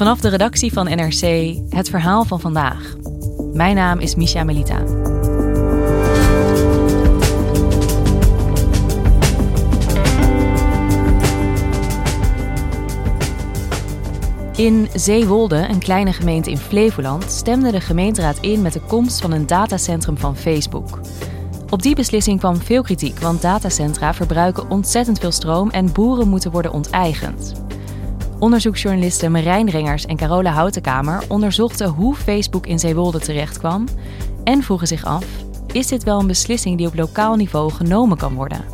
Vanaf 0.00 0.20
de 0.20 0.28
redactie 0.28 0.72
van 0.72 0.84
NRC 0.84 1.54
het 1.68 1.90
verhaal 1.90 2.24
van 2.24 2.40
vandaag. 2.40 2.94
Mijn 3.52 3.74
naam 3.74 3.98
is 3.98 4.14
Misha 4.14 4.44
Melita. 4.44 4.78
In 14.56 14.88
Zeewolde, 14.94 15.68
een 15.68 15.78
kleine 15.78 16.12
gemeente 16.12 16.50
in 16.50 16.58
Flevoland, 16.58 17.30
stemde 17.30 17.70
de 17.70 17.80
gemeenteraad 17.80 18.38
in 18.40 18.62
met 18.62 18.72
de 18.72 18.80
komst 18.80 19.20
van 19.20 19.32
een 19.32 19.46
datacentrum 19.46 20.18
van 20.18 20.36
Facebook. 20.36 21.00
Op 21.70 21.82
die 21.82 21.94
beslissing 21.94 22.38
kwam 22.38 22.56
veel 22.56 22.82
kritiek, 22.82 23.18
want 23.18 23.42
datacentra 23.42 24.14
verbruiken 24.14 24.70
ontzettend 24.70 25.18
veel 25.18 25.32
stroom 25.32 25.70
en 25.70 25.92
boeren 25.92 26.28
moeten 26.28 26.50
worden 26.50 26.72
onteigend. 26.72 27.68
Onderzoeksjournalisten 28.40 29.32
Marijn 29.32 29.70
Ringers 29.70 30.06
en 30.06 30.16
Carola 30.16 30.50
Houtenkamer 30.50 31.22
onderzochten 31.28 31.88
hoe 31.88 32.14
Facebook 32.14 32.66
in 32.66 32.78
Zeewolde 32.78 33.18
terechtkwam 33.18 33.84
en 34.44 34.62
vroegen 34.62 34.86
zich 34.86 35.04
af: 35.04 35.24
is 35.72 35.86
dit 35.86 36.04
wel 36.04 36.20
een 36.20 36.26
beslissing 36.26 36.76
die 36.78 36.86
op 36.86 36.94
lokaal 36.94 37.36
niveau 37.36 37.72
genomen 37.72 38.16
kan 38.16 38.34
worden? 38.34 38.64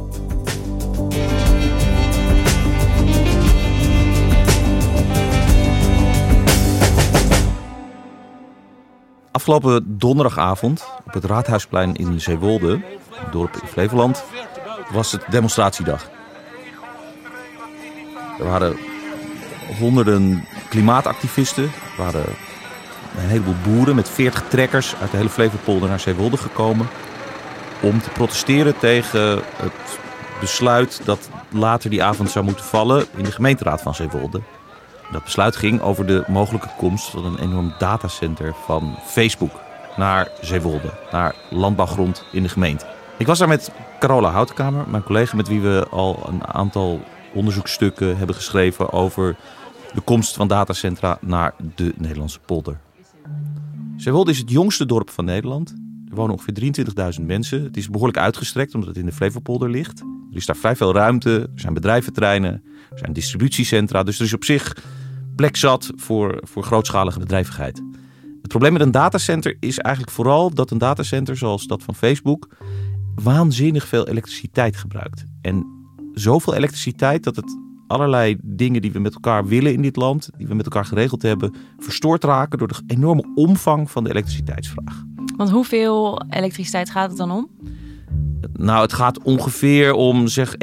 Afgelopen 9.30 9.98
donderdagavond 9.98 10.88
op 11.06 11.12
het 11.12 11.24
Raadhuisplein 11.24 11.94
in 11.94 12.20
Zeewolde, 12.20 12.80
dorp 13.30 13.56
in 13.62 13.68
Flevoland, 13.68 14.24
was 14.92 15.12
het 15.12 15.24
demonstratiedag. 15.30 16.10
Er 18.38 18.44
waren 18.44 18.76
honderden 19.78 20.44
klimaatactivisten, 20.68 21.70
waren 21.96 22.24
een 23.18 23.28
heleboel 23.28 23.54
boeren 23.64 23.94
met 23.94 24.08
40 24.08 24.44
trekkers 24.48 24.94
uit 25.00 25.10
de 25.10 25.16
hele 25.16 25.28
Flevopolder 25.28 25.88
naar 25.88 26.00
Zeewolde 26.00 26.36
gekomen 26.36 26.88
om 27.80 28.00
te 28.00 28.10
protesteren 28.10 28.78
tegen 28.78 29.42
het 29.56 29.98
besluit 30.40 31.00
dat 31.04 31.28
later 31.50 31.90
die 31.90 32.02
avond 32.02 32.30
zou 32.30 32.44
moeten 32.44 32.64
vallen 32.64 33.04
in 33.16 33.24
de 33.24 33.32
gemeenteraad 33.32 33.82
van 33.82 33.94
Zeewolde. 33.94 34.40
Dat 35.12 35.24
besluit 35.24 35.56
ging 35.56 35.80
over 35.80 36.06
de 36.06 36.24
mogelijke 36.26 36.68
komst 36.76 37.10
van 37.10 37.24
een 37.24 37.38
enorm 37.38 37.74
datacenter 37.78 38.54
van 38.64 38.98
Facebook 39.06 39.52
naar 39.96 40.28
Zeewolde, 40.40 40.92
naar 41.12 41.34
landbouwgrond 41.50 42.24
in 42.32 42.42
de 42.42 42.48
gemeente. 42.48 42.86
Ik 43.16 43.26
was 43.26 43.38
daar 43.38 43.48
met 43.48 43.70
Carola 43.98 44.30
Houtkamer, 44.30 44.84
mijn 44.88 45.02
collega 45.02 45.36
met 45.36 45.48
wie 45.48 45.60
we 45.60 45.86
al 45.90 46.26
een 46.28 46.46
aantal 46.46 47.00
onderzoekstukken 47.36 48.16
hebben 48.16 48.36
geschreven 48.36 48.92
over 48.92 49.36
de 49.94 50.00
komst 50.00 50.34
van 50.34 50.48
datacentra 50.48 51.18
naar 51.20 51.54
de 51.74 51.94
Nederlandse 51.96 52.38
polder. 52.46 52.80
Zeewolde 53.96 54.30
is 54.30 54.38
het 54.38 54.50
jongste 54.50 54.86
dorp 54.86 55.10
van 55.10 55.24
Nederland. 55.24 55.74
Er 56.08 56.14
wonen 56.14 56.36
ongeveer 56.36 56.84
23.000 57.18 57.24
mensen. 57.26 57.62
Het 57.62 57.76
is 57.76 57.90
behoorlijk 57.90 58.18
uitgestrekt 58.18 58.74
omdat 58.74 58.88
het 58.88 58.98
in 58.98 59.06
de 59.06 59.12
Flevopolder 59.12 59.70
ligt. 59.70 60.00
Er 60.00 60.36
is 60.36 60.46
daar 60.46 60.56
vrij 60.56 60.76
veel 60.76 60.94
ruimte. 60.94 61.40
Er 61.54 61.60
zijn 61.60 61.74
bedrijventreinen. 61.74 62.62
Er 62.90 62.98
zijn 62.98 63.12
distributiecentra. 63.12 64.02
Dus 64.02 64.18
er 64.18 64.24
is 64.24 64.34
op 64.34 64.44
zich 64.44 64.76
plek 65.36 65.56
zat 65.56 65.92
voor, 65.96 66.40
voor 66.42 66.62
grootschalige 66.62 67.18
bedrijvigheid. 67.18 67.82
Het 68.42 68.48
probleem 68.48 68.72
met 68.72 68.82
een 68.82 68.90
datacenter 68.90 69.56
is 69.60 69.78
eigenlijk 69.78 70.14
vooral 70.14 70.54
dat 70.54 70.70
een 70.70 70.78
datacenter 70.78 71.36
zoals 71.36 71.66
dat 71.66 71.82
van 71.82 71.94
Facebook 71.94 72.48
waanzinnig 73.14 73.86
veel 73.86 74.08
elektriciteit 74.08 74.76
gebruikt. 74.76 75.24
En 75.40 75.75
zoveel 76.18 76.54
elektriciteit 76.54 77.24
dat 77.24 77.36
het 77.36 77.58
allerlei 77.86 78.36
dingen 78.42 78.82
die 78.82 78.92
we 78.92 78.98
met 78.98 79.14
elkaar 79.14 79.46
willen 79.46 79.72
in 79.72 79.82
dit 79.82 79.96
land, 79.96 80.30
die 80.36 80.46
we 80.46 80.54
met 80.54 80.64
elkaar 80.64 80.84
geregeld 80.84 81.22
hebben, 81.22 81.54
verstoord 81.78 82.24
raken 82.24 82.58
door 82.58 82.68
de 82.68 82.82
enorme 82.86 83.32
omvang 83.34 83.90
van 83.90 84.04
de 84.04 84.10
elektriciteitsvraag. 84.10 85.04
Want 85.36 85.50
hoeveel 85.50 86.22
elektriciteit 86.30 86.90
gaat 86.90 87.08
het 87.08 87.18
dan 87.18 87.30
om? 87.30 87.50
Nou, 88.52 88.82
het 88.82 88.92
gaat 88.92 89.22
ongeveer 89.22 89.92
om 89.92 90.28
zeg 90.28 90.54
1% 90.54 90.56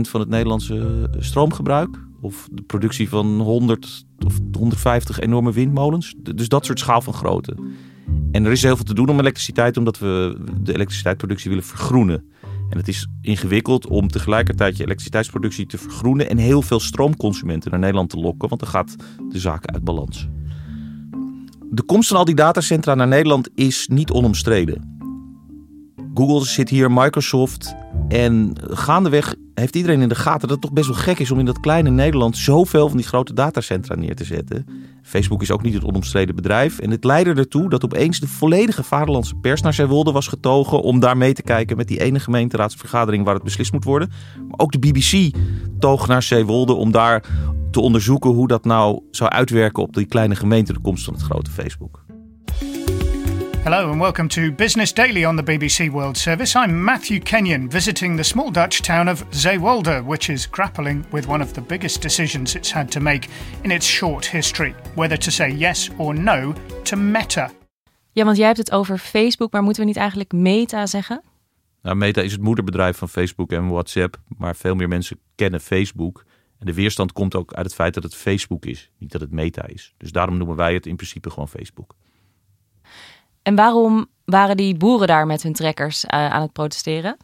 van 0.00 0.20
het 0.20 0.28
Nederlandse 0.28 1.10
stroomgebruik. 1.18 1.96
Of 2.20 2.48
de 2.52 2.62
productie 2.62 3.08
van 3.08 3.40
100 3.40 4.04
of 4.26 4.38
150 4.52 5.20
enorme 5.20 5.52
windmolens. 5.52 6.14
Dus 6.18 6.48
dat 6.48 6.64
soort 6.64 6.78
schaal 6.78 7.00
van 7.00 7.14
grootte. 7.14 7.56
En 8.32 8.44
er 8.44 8.52
is 8.52 8.62
heel 8.62 8.76
veel 8.76 8.84
te 8.84 8.94
doen 8.94 9.08
om 9.08 9.18
elektriciteit, 9.18 9.76
omdat 9.76 9.98
we 9.98 10.38
de 10.60 10.74
elektriciteitsproductie 10.74 11.50
willen 11.50 11.64
vergroenen. 11.64 12.24
En 12.72 12.78
het 12.78 12.88
is 12.88 13.06
ingewikkeld 13.20 13.86
om 13.86 14.08
tegelijkertijd 14.08 14.76
je 14.76 14.82
elektriciteitsproductie 14.82 15.66
te 15.66 15.78
vergroenen 15.78 16.28
en 16.28 16.36
heel 16.36 16.62
veel 16.62 16.80
stroomconsumenten 16.80 17.70
naar 17.70 17.80
Nederland 17.80 18.10
te 18.10 18.16
lokken, 18.16 18.48
want 18.48 18.60
dan 18.60 18.70
gaat 18.70 18.96
de 19.28 19.38
zaak 19.38 19.66
uit 19.66 19.84
balans. 19.84 20.28
De 21.70 21.82
komst 21.82 22.08
van 22.08 22.16
al 22.16 22.24
die 22.24 22.34
datacentra 22.34 22.94
naar 22.94 23.08
Nederland 23.08 23.48
is 23.54 23.88
niet 23.88 24.10
onomstreden. 24.10 24.92
Google 26.14 26.46
zit 26.46 26.68
hier, 26.68 26.90
Microsoft. 26.90 27.74
En 28.08 28.52
gaandeweg 28.62 29.34
heeft 29.54 29.76
iedereen 29.76 30.00
in 30.00 30.08
de 30.08 30.14
gaten 30.14 30.40
dat 30.40 30.50
het 30.50 30.60
toch 30.60 30.72
best 30.72 30.86
wel 30.86 30.96
gek 30.96 31.18
is 31.18 31.30
om 31.30 31.38
in 31.38 31.44
dat 31.44 31.60
kleine 31.60 31.90
Nederland 31.90 32.36
zoveel 32.36 32.88
van 32.88 32.96
die 32.96 33.06
grote 33.06 33.32
datacentra 33.32 33.94
neer 33.94 34.16
te 34.16 34.24
zetten. 34.24 34.66
Facebook 35.02 35.42
is 35.42 35.50
ook 35.50 35.62
niet 35.62 35.74
het 35.74 35.84
onomstreden 35.84 36.34
bedrijf. 36.34 36.78
En 36.78 36.90
het 36.90 37.04
leidde 37.04 37.34
ertoe 37.34 37.68
dat 37.68 37.84
opeens 37.84 38.20
de 38.20 38.28
volledige 38.28 38.82
vaderlandse 38.82 39.34
pers 39.34 39.62
naar 39.62 39.74
Zeewolde 39.74 40.12
was 40.12 40.28
getogen 40.28 40.82
om 40.82 41.00
daar 41.00 41.16
mee 41.16 41.32
te 41.32 41.42
kijken 41.42 41.76
met 41.76 41.88
die 41.88 42.00
ene 42.00 42.20
gemeenteraadsvergadering 42.20 43.24
waar 43.24 43.34
het 43.34 43.42
beslist 43.42 43.72
moet 43.72 43.84
worden. 43.84 44.10
Maar 44.48 44.58
ook 44.58 44.72
de 44.72 44.78
BBC 44.78 45.36
toog 45.78 46.06
naar 46.06 46.22
Zeewolde 46.22 46.72
om 46.72 46.90
daar 46.90 47.24
te 47.70 47.80
onderzoeken 47.80 48.30
hoe 48.30 48.48
dat 48.48 48.64
nou 48.64 49.02
zou 49.10 49.30
uitwerken 49.30 49.82
op 49.82 49.94
die 49.94 50.06
kleine 50.06 50.34
gemeente, 50.34 50.72
de 50.72 50.80
komst 50.80 51.04
van 51.04 51.14
het 51.14 51.22
grote 51.22 51.50
Facebook. 51.50 52.04
Hello 53.64 53.92
and 53.92 54.00
welcome 54.00 54.28
to 54.28 54.50
Business 54.50 54.92
Daily 54.92 55.24
on 55.24 55.36
the 55.36 55.42
BBC 55.42 55.88
World 55.88 56.16
Service. 56.16 56.56
I'm 56.56 56.84
Matthew 56.84 57.20
Kenyon, 57.20 57.68
visiting 57.68 58.16
the 58.16 58.24
small 58.24 58.50
Dutch 58.50 58.82
town 58.82 59.08
of 59.08 59.24
Zeewolde, 59.30 60.04
which 60.04 60.28
is 60.28 60.48
grappling 60.50 61.04
with 61.12 61.28
one 61.28 61.44
of 61.44 61.52
the 61.52 61.60
biggest 61.60 62.02
decisions 62.02 62.56
it's 62.56 62.72
had 62.72 62.90
to 62.90 63.00
make 63.00 63.28
in 63.62 63.70
its 63.70 63.86
short 63.86 64.26
history 64.26 64.74
whether 64.94 65.18
to 65.18 65.30
say 65.30 65.48
yes 65.48 65.90
or 65.96 66.14
no 66.14 66.54
to 66.82 66.96
Meta. 66.96 67.50
Ja, 68.12 68.24
want 68.24 68.36
jij 68.36 68.46
hebt 68.46 68.58
het 68.58 68.72
over 68.72 68.98
Facebook, 68.98 69.52
maar 69.52 69.62
moeten 69.62 69.82
we 69.82 69.88
niet 69.88 69.98
eigenlijk 69.98 70.32
Meta 70.32 70.86
zeggen? 70.86 71.22
Nou, 71.82 71.96
Meta 71.96 72.20
is 72.20 72.32
het 72.32 72.40
moederbedrijf 72.40 72.96
van 72.96 73.08
Facebook 73.08 73.52
en 73.52 73.68
WhatsApp, 73.68 74.20
maar 74.38 74.56
veel 74.56 74.74
meer 74.74 74.88
mensen 74.88 75.18
kennen 75.34 75.60
Facebook. 75.60 76.24
En 76.58 76.66
de 76.66 76.74
weerstand 76.74 77.12
komt 77.12 77.34
ook 77.34 77.54
uit 77.54 77.66
het 77.66 77.74
feit 77.74 77.94
dat 77.94 78.02
het 78.02 78.14
Facebook 78.14 78.66
is, 78.66 78.90
niet 78.98 79.12
dat 79.12 79.20
het 79.20 79.30
Meta 79.30 79.66
is. 79.66 79.94
Dus 79.96 80.12
daarom 80.12 80.36
noemen 80.36 80.56
wij 80.56 80.74
het 80.74 80.86
in 80.86 80.96
principe 80.96 81.30
gewoon 81.30 81.48
Facebook. 81.48 81.94
En 83.42 83.54
waarom 83.54 84.06
waren 84.24 84.56
die 84.56 84.76
boeren 84.76 85.06
daar 85.06 85.26
met 85.26 85.42
hun 85.42 85.52
trekkers 85.52 86.04
uh, 86.04 86.10
aan 86.10 86.42
het 86.42 86.52
protesteren? 86.52 87.16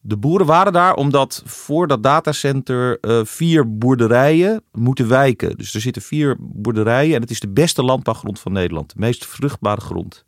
De 0.00 0.16
boeren 0.16 0.46
waren 0.46 0.72
daar 0.72 0.94
omdat 0.94 1.42
voor 1.44 1.86
dat 1.86 2.02
datacenter 2.02 2.98
uh, 3.00 3.20
vier 3.24 3.78
boerderijen 3.78 4.62
moeten 4.72 5.08
wijken. 5.08 5.56
Dus 5.56 5.74
er 5.74 5.80
zitten 5.80 6.02
vier 6.02 6.36
boerderijen 6.40 7.14
en 7.14 7.20
het 7.20 7.30
is 7.30 7.40
de 7.40 7.48
beste 7.48 7.82
landbouwgrond 7.82 8.40
van 8.40 8.52
Nederland. 8.52 8.88
De 8.88 9.00
meest 9.00 9.26
vruchtbare 9.26 9.80
grond. 9.80 10.24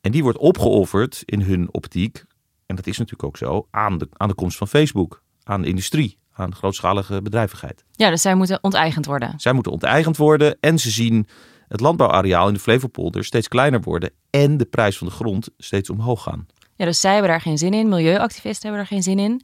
En 0.00 0.10
die 0.10 0.22
wordt 0.22 0.38
opgeofferd 0.38 1.22
in 1.24 1.40
hun 1.40 1.68
optiek, 1.74 2.24
en 2.66 2.76
dat 2.76 2.86
is 2.86 2.98
natuurlijk 2.98 3.28
ook 3.28 3.36
zo, 3.36 3.66
aan 3.70 3.98
de, 3.98 4.08
aan 4.12 4.28
de 4.28 4.34
komst 4.34 4.56
van 4.58 4.68
Facebook. 4.68 5.22
Aan 5.42 5.62
de 5.62 5.68
industrie, 5.68 6.18
aan 6.32 6.54
grootschalige 6.54 7.22
bedrijvigheid. 7.22 7.84
Ja, 7.92 8.10
dus 8.10 8.22
zij 8.22 8.34
moeten 8.34 8.58
onteigend 8.62 9.06
worden. 9.06 9.34
Zij 9.36 9.52
moeten 9.52 9.72
onteigend 9.72 10.16
worden 10.16 10.56
en 10.60 10.78
ze 10.78 10.90
zien 10.90 11.26
het 11.68 11.80
landbouwareaal 11.80 12.48
in 12.48 12.54
de 12.54 12.60
Flevopolder 12.60 13.24
steeds 13.24 13.48
kleiner 13.48 13.80
worden 13.80 14.10
en 14.42 14.56
de 14.56 14.64
prijs 14.64 14.98
van 14.98 15.06
de 15.06 15.12
grond 15.12 15.48
steeds 15.58 15.90
omhoog 15.90 16.22
gaan. 16.22 16.46
Ja, 16.76 16.84
dus 16.84 17.00
zij 17.00 17.12
hebben 17.12 17.30
daar 17.30 17.40
geen 17.40 17.58
zin 17.58 17.74
in, 17.74 17.88
milieuactivisten 17.88 18.68
hebben 18.68 18.78
daar 18.78 18.92
geen 18.92 19.02
zin 19.02 19.18
in. 19.18 19.42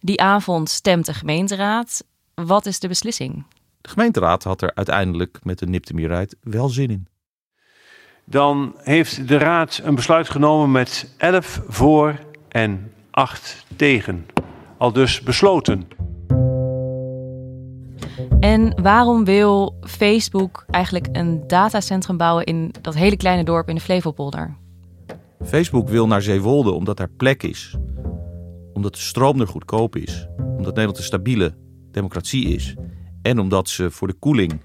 Die 0.00 0.20
avond 0.20 0.68
stemt 0.70 1.06
de 1.06 1.14
gemeenteraad. 1.14 2.04
Wat 2.34 2.66
is 2.66 2.78
de 2.78 2.88
beslissing? 2.88 3.44
De 3.80 3.88
gemeenteraad 3.88 4.44
had 4.44 4.62
er 4.62 4.74
uiteindelijk 4.74 5.38
met 5.42 5.60
een 5.60 5.70
nipte 5.70 5.94
meerderheid 5.94 6.36
wel 6.40 6.68
zin 6.68 6.90
in. 6.90 7.06
Dan 8.24 8.74
heeft 8.78 9.28
de 9.28 9.38
raad 9.38 9.80
een 9.82 9.94
besluit 9.94 10.30
genomen 10.30 10.70
met 10.70 11.14
11 11.16 11.62
voor 11.68 12.18
en 12.48 12.92
8 13.10 13.64
tegen. 13.76 14.26
Al 14.78 14.92
dus 14.92 15.20
besloten. 15.20 15.88
En 18.40 18.82
waarom 18.82 19.24
wil 19.24 19.76
Facebook 19.80 20.64
eigenlijk 20.70 21.08
een 21.12 21.44
datacentrum 21.46 22.16
bouwen 22.16 22.44
in 22.44 22.74
dat 22.80 22.94
hele 22.94 23.16
kleine 23.16 23.44
dorp 23.44 23.68
in 23.68 23.74
de 23.74 23.80
Flevopolder? 23.80 24.56
Facebook 25.44 25.88
wil 25.88 26.06
naar 26.06 26.22
Zeewolde 26.22 26.70
omdat 26.70 26.96
daar 26.96 27.10
plek 27.16 27.42
is. 27.42 27.76
Omdat 28.72 28.92
de 28.92 29.00
stroom 29.00 29.40
er 29.40 29.46
goedkoop 29.46 29.96
is. 29.96 30.28
Omdat 30.36 30.66
Nederland 30.66 30.98
een 30.98 31.04
stabiele 31.04 31.54
democratie 31.90 32.48
is. 32.48 32.74
En 33.22 33.38
omdat 33.38 33.68
ze 33.68 33.90
voor 33.90 34.08
de 34.08 34.14
koeling 34.18 34.60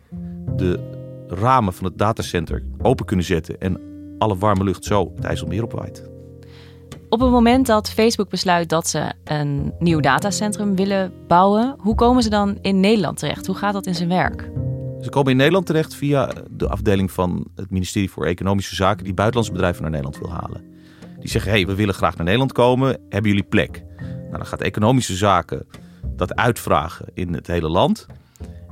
de 0.55 0.79
ramen 1.27 1.73
van 1.73 1.85
het 1.85 1.97
datacenter 1.97 2.63
open 2.81 3.05
kunnen 3.05 3.25
zetten. 3.25 3.59
En 3.59 3.79
alle 4.17 4.37
warme 4.37 4.63
lucht 4.63 4.83
zo 4.83 5.11
het 5.15 5.25
IJsselmeer 5.25 5.63
opwaait. 5.63 6.10
Op 7.11 7.19
het 7.19 7.29
moment 7.29 7.65
dat 7.65 7.91
Facebook 7.91 8.29
besluit 8.29 8.69
dat 8.69 8.87
ze 8.87 9.13
een 9.23 9.73
nieuw 9.79 9.99
datacentrum 9.99 10.75
willen 10.75 11.13
bouwen, 11.27 11.75
hoe 11.77 11.95
komen 11.95 12.23
ze 12.23 12.29
dan 12.29 12.57
in 12.61 12.79
Nederland 12.79 13.17
terecht? 13.17 13.45
Hoe 13.45 13.55
gaat 13.55 13.73
dat 13.73 13.85
in 13.85 13.95
zijn 13.95 14.09
werk? 14.09 14.51
Ze 15.01 15.09
komen 15.09 15.31
in 15.31 15.37
Nederland 15.37 15.65
terecht 15.65 15.95
via 15.95 16.33
de 16.51 16.67
afdeling 16.67 17.11
van 17.11 17.47
het 17.55 17.69
ministerie 17.69 18.11
voor 18.11 18.25
Economische 18.25 18.75
Zaken 18.75 19.03
die 19.03 19.13
buitenlandse 19.13 19.53
bedrijven 19.53 19.81
naar 19.81 19.91
Nederland 19.91 20.19
wil 20.19 20.31
halen. 20.31 20.63
Die 21.19 21.29
zeggen, 21.29 21.51
hé, 21.51 21.57
hey, 21.57 21.67
we 21.67 21.75
willen 21.75 21.93
graag 21.93 22.15
naar 22.15 22.25
Nederland 22.25 22.51
komen, 22.51 22.97
hebben 23.09 23.31
jullie 23.31 23.47
plek? 23.47 23.83
Nou, 23.97 24.31
dan 24.31 24.45
gaat 24.45 24.61
Economische 24.61 25.15
Zaken 25.15 25.67
dat 26.15 26.35
uitvragen 26.35 27.05
in 27.13 27.33
het 27.33 27.47
hele 27.47 27.69
land. 27.69 28.05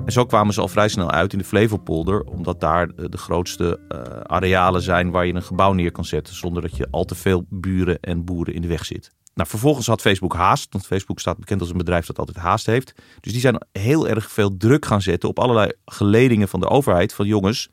En 0.05 0.11
zo 0.11 0.25
kwamen 0.25 0.53
ze 0.53 0.61
al 0.61 0.67
vrij 0.67 0.87
snel 0.87 1.11
uit 1.11 1.33
in 1.33 1.39
de 1.39 1.45
Flevopolder, 1.45 2.21
omdat 2.21 2.59
daar 2.59 2.87
de 2.95 3.17
grootste 3.17 3.79
uh, 3.89 3.99
arealen 4.23 4.81
zijn 4.81 5.11
waar 5.11 5.25
je 5.25 5.33
een 5.33 5.43
gebouw 5.43 5.73
neer 5.73 5.91
kan 5.91 6.05
zetten 6.05 6.35
zonder 6.35 6.61
dat 6.61 6.77
je 6.77 6.87
al 6.91 7.05
te 7.05 7.15
veel 7.15 7.45
buren 7.49 7.99
en 7.99 8.25
boeren 8.25 8.53
in 8.53 8.61
de 8.61 8.67
weg 8.67 8.85
zit. 8.85 9.11
Nou, 9.33 9.49
vervolgens 9.49 9.87
had 9.87 10.01
Facebook 10.01 10.33
haast, 10.33 10.67
want 10.71 10.85
Facebook 10.85 11.19
staat 11.19 11.37
bekend 11.37 11.61
als 11.61 11.69
een 11.69 11.77
bedrijf 11.77 12.05
dat 12.05 12.19
altijd 12.19 12.37
haast 12.37 12.65
heeft. 12.65 12.93
Dus 13.19 13.31
die 13.31 13.41
zijn 13.41 13.65
heel 13.71 14.07
erg 14.07 14.31
veel 14.31 14.57
druk 14.57 14.85
gaan 14.85 15.01
zetten 15.01 15.29
op 15.29 15.39
allerlei 15.39 15.71
geledingen 15.85 16.47
van 16.47 16.59
de 16.59 16.69
overheid. 16.69 17.13
Van 17.13 17.25
jongens, 17.25 17.69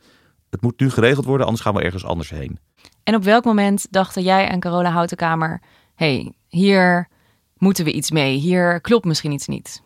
het 0.50 0.62
moet 0.62 0.81
nu 0.81 0.90
geregeld 0.90 1.25
worden, 1.25 1.46
anders 1.46 1.64
gaan 1.64 1.75
we 1.75 1.82
ergens 1.82 2.05
anders 2.05 2.31
heen. 2.31 2.58
En 3.02 3.14
op 3.14 3.25
welk 3.25 3.44
moment 3.44 3.87
dachten 3.90 4.22
jij 4.22 4.49
en 4.49 4.61
Carola 4.61 4.90
Houtenkamer: 4.90 5.62
hey, 5.94 6.32
hier 6.49 7.08
moeten 7.56 7.84
we 7.84 7.93
iets 7.93 8.11
mee, 8.11 8.37
hier 8.37 8.81
klopt 8.81 9.05
misschien 9.05 9.32
iets 9.32 9.46
niet? 9.46 9.82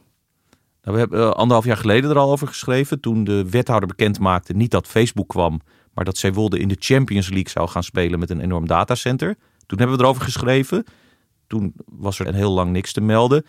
Nou, 0.83 0.95
we 0.97 0.99
hebben 0.99 1.21
uh, 1.21 1.31
anderhalf 1.31 1.65
jaar 1.65 1.77
geleden 1.77 2.11
er 2.11 2.19
al 2.19 2.31
over 2.31 2.47
geschreven. 2.47 3.01
Toen 3.01 3.25
de 3.25 3.51
wethouder 3.51 3.89
bekend 3.89 4.19
maakte, 4.19 4.53
niet 4.53 4.71
dat 4.71 4.87
Facebook 4.87 5.29
kwam, 5.29 5.61
maar 5.95 6.05
dat 6.05 6.17
Zeewolde 6.17 6.59
in 6.59 6.69
de 6.69 6.77
Champions 6.79 7.29
League 7.29 7.51
zou 7.51 7.69
gaan 7.69 7.83
spelen 7.83 8.19
met 8.19 8.31
een 8.31 8.41
enorm 8.41 8.67
datacenter. 8.67 9.37
Toen 9.67 9.79
hebben 9.79 9.97
we 9.97 10.03
erover 10.03 10.23
geschreven. 10.23 10.85
Toen 11.47 11.73
was 11.85 12.19
er 12.19 12.35
heel 12.35 12.53
lang 12.53 12.71
niks 12.71 12.93
te 12.93 13.01
melden. 13.01 13.45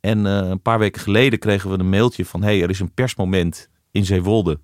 En 0.00 0.18
uh, 0.18 0.36
een 0.36 0.62
paar 0.62 0.78
weken 0.78 1.00
geleden 1.00 1.38
kregen 1.38 1.70
we 1.70 1.78
een 1.78 1.88
mailtje 1.88 2.24
van: 2.24 2.42
hey, 2.42 2.62
er 2.62 2.70
is 2.70 2.80
een 2.80 2.94
persmoment 2.94 3.68
in 3.90 4.04
Zeewolde. 4.04 4.60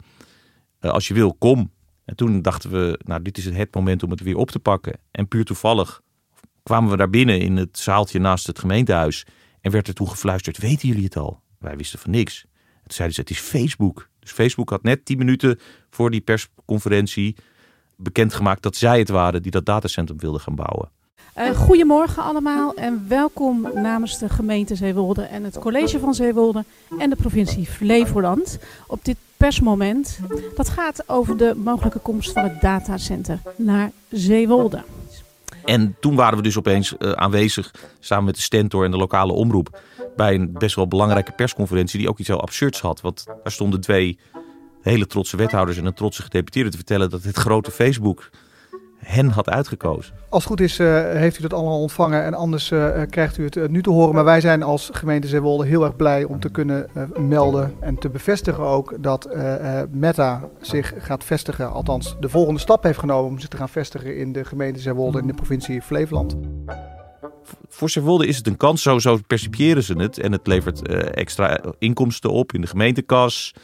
Uh, 0.81 0.91
als 0.91 1.09
je 1.09 1.15
wil, 1.15 1.35
kom. 1.35 1.73
En 2.05 2.17
toen 2.17 2.43
dachten 2.43 2.71
we, 2.71 3.01
nou, 3.05 3.23
dit 3.23 3.39
is 3.39 3.45
het 3.45 3.75
moment 3.75 4.03
om 4.03 4.11
het 4.11 4.21
weer 4.21 4.37
op 4.37 4.51
te 4.51 4.59
pakken. 4.59 5.01
En 5.11 5.29
puur 5.29 5.45
toevallig 5.45 6.01
kwamen 6.63 6.91
we 6.91 6.97
daar 6.97 7.11
binnen 7.11 7.41
in 7.41 7.57
het 7.57 7.79
zaaltje 7.79 8.19
naast 8.19 8.47
het 8.47 8.59
gemeentehuis. 8.59 9.27
En 9.61 9.71
werd 9.71 9.89
er 9.89 9.95
toen 9.95 10.09
gefluisterd: 10.09 10.59
weten 10.59 10.89
jullie 10.89 11.05
het 11.05 11.17
al? 11.17 11.41
Wij 11.61 11.77
wisten 11.77 11.99
van 11.99 12.11
niks. 12.11 12.41
Toen 12.83 12.95
zeiden 12.95 13.15
ze, 13.17 13.21
het 13.21 13.31
is 13.31 13.39
Facebook. 13.39 14.09
Dus 14.19 14.33
Facebook 14.33 14.71
had 14.71 14.83
net 14.83 15.05
tien 15.05 15.19
minuten 15.19 15.59
voor 15.91 16.11
die 16.11 16.21
persconferentie 16.21 17.37
bekendgemaakt 17.97 18.63
dat 18.63 18.77
zij 18.77 18.99
het 18.99 19.09
waren 19.09 19.43
die 19.43 19.51
dat 19.51 19.67
datacentrum 19.67 20.19
wilden 20.19 20.41
gaan 20.41 20.55
bouwen. 20.55 20.91
Uh, 21.39 21.51
goedemorgen 21.51 22.23
allemaal 22.23 22.75
en 22.75 23.05
welkom 23.09 23.69
namens 23.75 24.19
de 24.19 24.29
gemeente 24.29 24.75
Zeewolde 24.75 25.23
en 25.23 25.45
het 25.45 25.59
college 25.59 25.99
van 25.99 26.15
Zeewolde 26.15 26.65
en 26.99 27.11
de 27.11 27.17
provincie 27.17 27.67
Flevoland 27.67 28.59
op 28.87 29.05
dit 29.05 29.17
persmoment. 29.37 30.19
Dat 30.55 30.69
gaat 30.69 31.09
over 31.09 31.37
de 31.37 31.55
mogelijke 31.57 31.99
komst 31.99 32.33
van 32.33 32.43
het 32.43 32.61
datacenter 32.61 33.39
naar 33.57 33.91
Zeewolde. 34.09 34.85
En 35.65 35.97
toen 36.01 36.15
waren 36.15 36.37
we 36.37 36.43
dus 36.43 36.59
opeens 36.59 36.95
uh, 36.99 37.13
aanwezig 37.13 37.75
samen 37.99 38.25
met 38.25 38.35
de 38.35 38.41
Stentor 38.41 38.85
en 38.85 38.91
de 38.91 38.97
lokale 38.97 39.33
omroep 39.33 39.81
bij 40.17 40.35
een 40.35 40.53
best 40.53 40.77
wel 40.77 40.89
belangrijke 40.89 41.33
persconferentie 41.33 41.99
die 41.99 42.09
ook 42.09 42.19
iets 42.19 42.29
heel 42.29 42.41
absurds 42.41 42.81
had. 42.81 43.01
Want 43.01 43.25
daar 43.25 43.53
stonden 43.53 43.81
twee 43.81 44.19
hele 44.83 45.07
trotse 45.07 45.37
wethouders 45.37 45.79
en 45.79 45.85
een 45.85 45.95
trotse 45.95 46.23
gedeputeerde 46.23 46.71
te 46.71 46.77
vertellen 46.77 47.11
dat 47.11 47.23
het 47.23 47.37
grote 47.37 47.71
Facebook 47.71 48.31
hen 48.97 49.29
had 49.29 49.49
uitgekozen. 49.51 50.15
Als 50.29 50.43
het 50.43 50.53
goed 50.53 50.61
is, 50.61 50.79
uh, 50.79 51.03
heeft 51.03 51.39
u 51.39 51.43
dat 51.43 51.53
allemaal 51.53 51.81
ontvangen 51.81 52.25
en 52.25 52.35
anders 52.35 52.71
uh, 52.71 53.01
krijgt 53.11 53.39
u 53.39 53.45
het 53.45 53.71
nu 53.71 53.83
te 53.83 53.91
horen. 53.91 54.15
Maar 54.15 54.25
wij 54.25 54.41
zijn 54.41 54.63
als 54.63 54.91
gemeente 54.93 55.29
Zeewolde 55.29 55.67
heel 55.67 55.85
erg 55.85 55.97
blij 55.97 56.25
om 56.25 56.41
te 56.41 56.51
kunnen 56.51 56.89
melden 57.19 57.75
en 57.81 57.99
te 57.99 58.09
bevestigen 58.09 58.65
ook 58.65 58.95
dat 59.01 59.29
Meta 59.91 60.49
zich 60.61 60.95
gaat 60.99 61.25
vestigen. 61.25 61.73
Althans, 61.73 62.17
de 62.21 62.29
volgende 62.29 62.61
stap 62.61 62.83
heeft 62.83 62.99
genomen 62.99 63.31
om 63.31 63.39
zich 63.39 63.49
te 63.49 63.57
gaan 63.57 63.69
vestigen 63.69 64.17
in 64.17 64.33
de 64.33 64.45
gemeente 64.45 64.81
Zeewolde 64.81 65.21
in 65.21 65.27
de 65.27 65.35
provincie 65.35 65.83
Flevoland 65.83 66.37
voor 67.69 67.91
Zeewolde 67.91 68.27
is 68.27 68.37
het 68.37 68.47
een 68.47 68.57
kans, 68.57 68.83
zo, 68.83 68.99
zo 68.99 69.19
percipiëren 69.27 69.83
ze 69.83 69.95
het. 69.95 70.19
En 70.19 70.33
het 70.33 70.47
levert 70.47 70.91
uh, 70.91 70.99
extra 71.15 71.61
inkomsten 71.79 72.31
op 72.31 72.53
in 72.53 72.61
de 72.61 72.67
gemeentekas. 72.67 73.55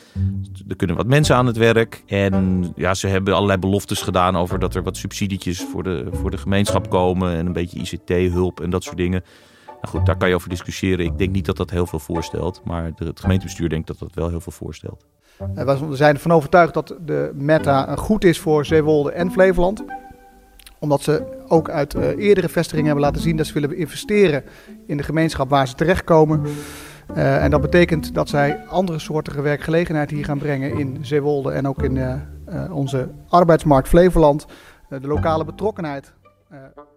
Er 0.69 0.77
kunnen 0.77 0.97
wat 0.97 1.07
mensen 1.07 1.37
aan 1.37 1.47
het 1.47 1.57
werk. 1.57 2.03
En 2.07 2.67
ja, 2.77 2.95
ze 2.95 3.07
hebben 3.07 3.35
allerlei 3.35 3.59
beloftes 3.59 4.03
gedaan 4.03 4.37
over 4.37 4.59
dat 4.59 4.75
er 4.75 4.83
wat 4.83 4.97
subsidietjes 4.97 5.67
voor 5.73 5.83
de, 5.83 6.07
voor 6.13 6.31
de 6.31 6.39
gemeenschap 6.39 6.91
komen. 6.91 7.37
En 7.37 7.47
een 7.47 7.53
beetje 7.53 7.79
ICT-hulp 7.79 8.61
en 8.61 8.71
dat 8.71 8.85
soort 8.85 8.97
dingen. 8.97 9.23
Nou 9.67 9.89
goed, 9.89 10.07
daar 10.07 10.17
kan 10.17 10.29
je 10.29 10.35
over 10.35 10.49
discussiëren. 10.49 11.05
Ik 11.05 11.19
denk 11.19 11.33
niet 11.33 11.47
dat 11.47 11.57
dat 11.57 11.71
heel 11.71 11.87
veel 11.87 11.99
voorstelt. 11.99 12.61
Maar 12.65 12.93
het 12.97 13.21
gemeentebestuur 13.21 13.69
denkt 13.69 13.87
dat 13.87 13.99
dat 13.99 14.15
wel 14.15 14.29
heel 14.29 14.41
veel 14.41 14.53
voorstelt. 14.53 15.07
We 15.55 15.97
zijn 15.97 16.15
ervan 16.15 16.33
overtuigd 16.33 16.75
dat 16.75 16.97
de 17.01 17.31
meta 17.35 17.97
goed 17.97 18.25
is 18.25 18.39
voor 18.39 18.65
Zeewolde 18.65 19.13
en 19.13 19.33
Flevoland 19.33 19.85
omdat 20.87 21.03
ze 21.03 21.45
ook 21.49 21.71
uit 21.71 21.95
uh, 21.95 22.19
eerdere 22.19 22.49
vestigingen 22.49 22.87
hebben 22.87 23.05
laten 23.05 23.23
zien 23.23 23.37
dat 23.37 23.47
ze 23.47 23.53
willen 23.53 23.77
investeren 23.77 24.45
in 24.87 24.97
de 24.97 25.03
gemeenschap 25.03 25.49
waar 25.49 25.69
ze 25.69 25.75
terechtkomen. 25.75 26.43
Uh, 27.17 27.45
en 27.45 27.51
dat 27.51 27.61
betekent 27.61 28.15
dat 28.15 28.29
zij 28.29 28.67
andere 28.67 28.99
soorten 28.99 29.43
werkgelegenheid 29.43 30.11
hier 30.11 30.25
gaan 30.25 30.39
brengen 30.39 30.79
in 30.79 30.99
Zeewolde 31.01 31.51
en 31.51 31.69
ook 31.69 31.83
in 31.83 31.97
uh, 31.97 32.15
onze 32.71 33.09
arbeidsmarkt 33.29 33.89
Flevoland. 33.89 34.47
de 34.89 35.07
lokale 35.07 35.45
betrokkenheid 35.45 36.13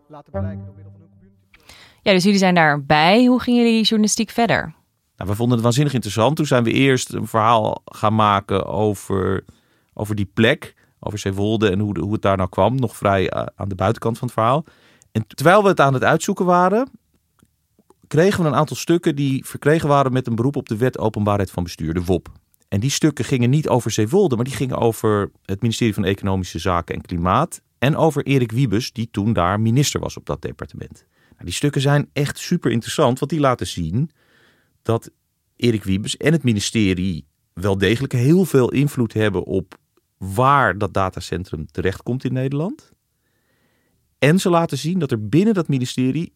laten 0.07 0.31
bereiken 0.31 0.65
door 0.65 0.73
middel 0.75 0.91
van 0.91 1.01
hun 1.01 1.09
community. 1.09 1.65
Ja, 2.01 2.11
dus 2.11 2.23
jullie 2.23 2.39
zijn 2.39 2.55
daarbij. 2.55 3.25
Hoe 3.25 3.41
gingen 3.41 3.63
jullie 3.63 3.83
journalistiek 3.83 4.29
verder? 4.29 4.73
Nou, 5.17 5.29
we 5.29 5.35
vonden 5.35 5.55
het 5.55 5.63
waanzinnig 5.63 5.93
interessant. 5.93 6.35
Toen 6.35 6.45
zijn 6.45 6.63
we 6.63 6.71
eerst 6.71 7.13
een 7.13 7.27
verhaal 7.27 7.81
gaan 7.85 8.15
maken 8.15 8.65
over, 8.65 9.45
over 9.93 10.15
die 10.15 10.29
plek 10.33 10.75
over 10.99 11.19
Zeewolde 11.19 11.69
en 11.69 11.79
hoe, 11.79 11.99
hoe 11.99 12.13
het 12.13 12.21
daar 12.21 12.37
nou 12.37 12.49
kwam. 12.49 12.75
Nog 12.75 12.95
vrij 12.95 13.29
eh, 13.29 13.45
aan 13.55 13.69
de 13.69 13.75
buitenkant 13.75 14.17
van 14.17 14.27
het 14.27 14.37
verhaal. 14.37 14.63
En 15.11 15.27
terwijl 15.27 15.61
we 15.63 15.69
het 15.69 15.79
aan 15.79 15.93
het 15.93 16.03
uitzoeken 16.03 16.45
waren, 16.45 16.89
kregen 18.07 18.43
we 18.43 18.49
een 18.49 18.55
aantal 18.55 18.75
stukken 18.75 19.15
die 19.15 19.45
verkregen 19.45 19.87
waren 19.87 20.13
met 20.13 20.27
een 20.27 20.35
beroep 20.35 20.55
op 20.55 20.67
de 20.67 20.77
wet 20.77 20.97
openbaarheid 20.97 21.51
van 21.51 21.63
bestuur, 21.63 21.93
de 21.93 22.03
WOP. 22.03 22.31
En 22.67 22.79
die 22.79 22.89
stukken 22.89 23.25
gingen 23.25 23.49
niet 23.49 23.67
over 23.67 23.91
Zeewolde, 23.91 24.35
maar 24.35 24.45
die 24.45 24.53
gingen 24.53 24.77
over 24.77 25.31
het 25.45 25.61
ministerie 25.61 25.93
van 25.93 26.05
Economische 26.05 26.59
Zaken 26.59 26.95
en 26.95 27.01
Klimaat. 27.01 27.61
En 27.77 27.95
over 27.95 28.25
Erik 28.25 28.51
Wiebes, 28.51 28.91
die 28.91 29.07
toen 29.11 29.33
daar 29.33 29.59
minister 29.59 29.99
was 29.99 30.17
op 30.17 30.25
dat 30.25 30.41
departement. 30.41 31.05
Nou, 31.29 31.43
die 31.43 31.53
stukken 31.53 31.81
zijn 31.81 32.09
echt 32.13 32.37
super 32.37 32.71
interessant, 32.71 33.19
want 33.19 33.31
die 33.31 33.39
laten 33.39 33.67
zien 33.67 34.11
dat 34.81 35.11
Erik 35.55 35.83
Wiebes 35.83 36.17
en 36.17 36.31
het 36.31 36.43
ministerie 36.43 37.25
wel 37.53 37.77
degelijk 37.77 38.13
heel 38.13 38.45
veel 38.45 38.71
invloed 38.71 39.13
hebben 39.13 39.43
op 39.43 39.77
waar 40.19 40.77
dat 40.77 40.93
datacentrum 40.93 41.65
terechtkomt 41.71 42.23
in 42.23 42.33
Nederland. 42.33 42.91
En 44.17 44.39
ze 44.39 44.49
laten 44.49 44.77
zien 44.77 44.99
dat 44.99 45.11
er 45.11 45.27
binnen 45.27 45.53
dat 45.53 45.67
ministerie 45.67 46.33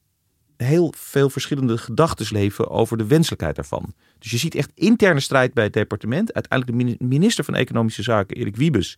heel 0.57 0.93
veel 0.97 1.29
verschillende 1.29 1.77
gedachten 1.77 2.25
leven 2.29 2.69
over 2.69 2.97
de 2.97 3.07
wenselijkheid 3.07 3.55
daarvan. 3.55 3.93
Dus 4.19 4.31
je 4.31 4.37
ziet 4.37 4.55
echt 4.55 4.71
interne 4.75 5.19
strijd 5.19 5.53
bij 5.53 5.63
het 5.63 5.73
departement. 5.73 6.33
Uiteindelijk 6.33 6.99
de 6.99 7.05
minister 7.05 7.43
van 7.43 7.55
Economische 7.55 8.03
Zaken, 8.03 8.37
Erik 8.37 8.55
Wiebes, 8.55 8.97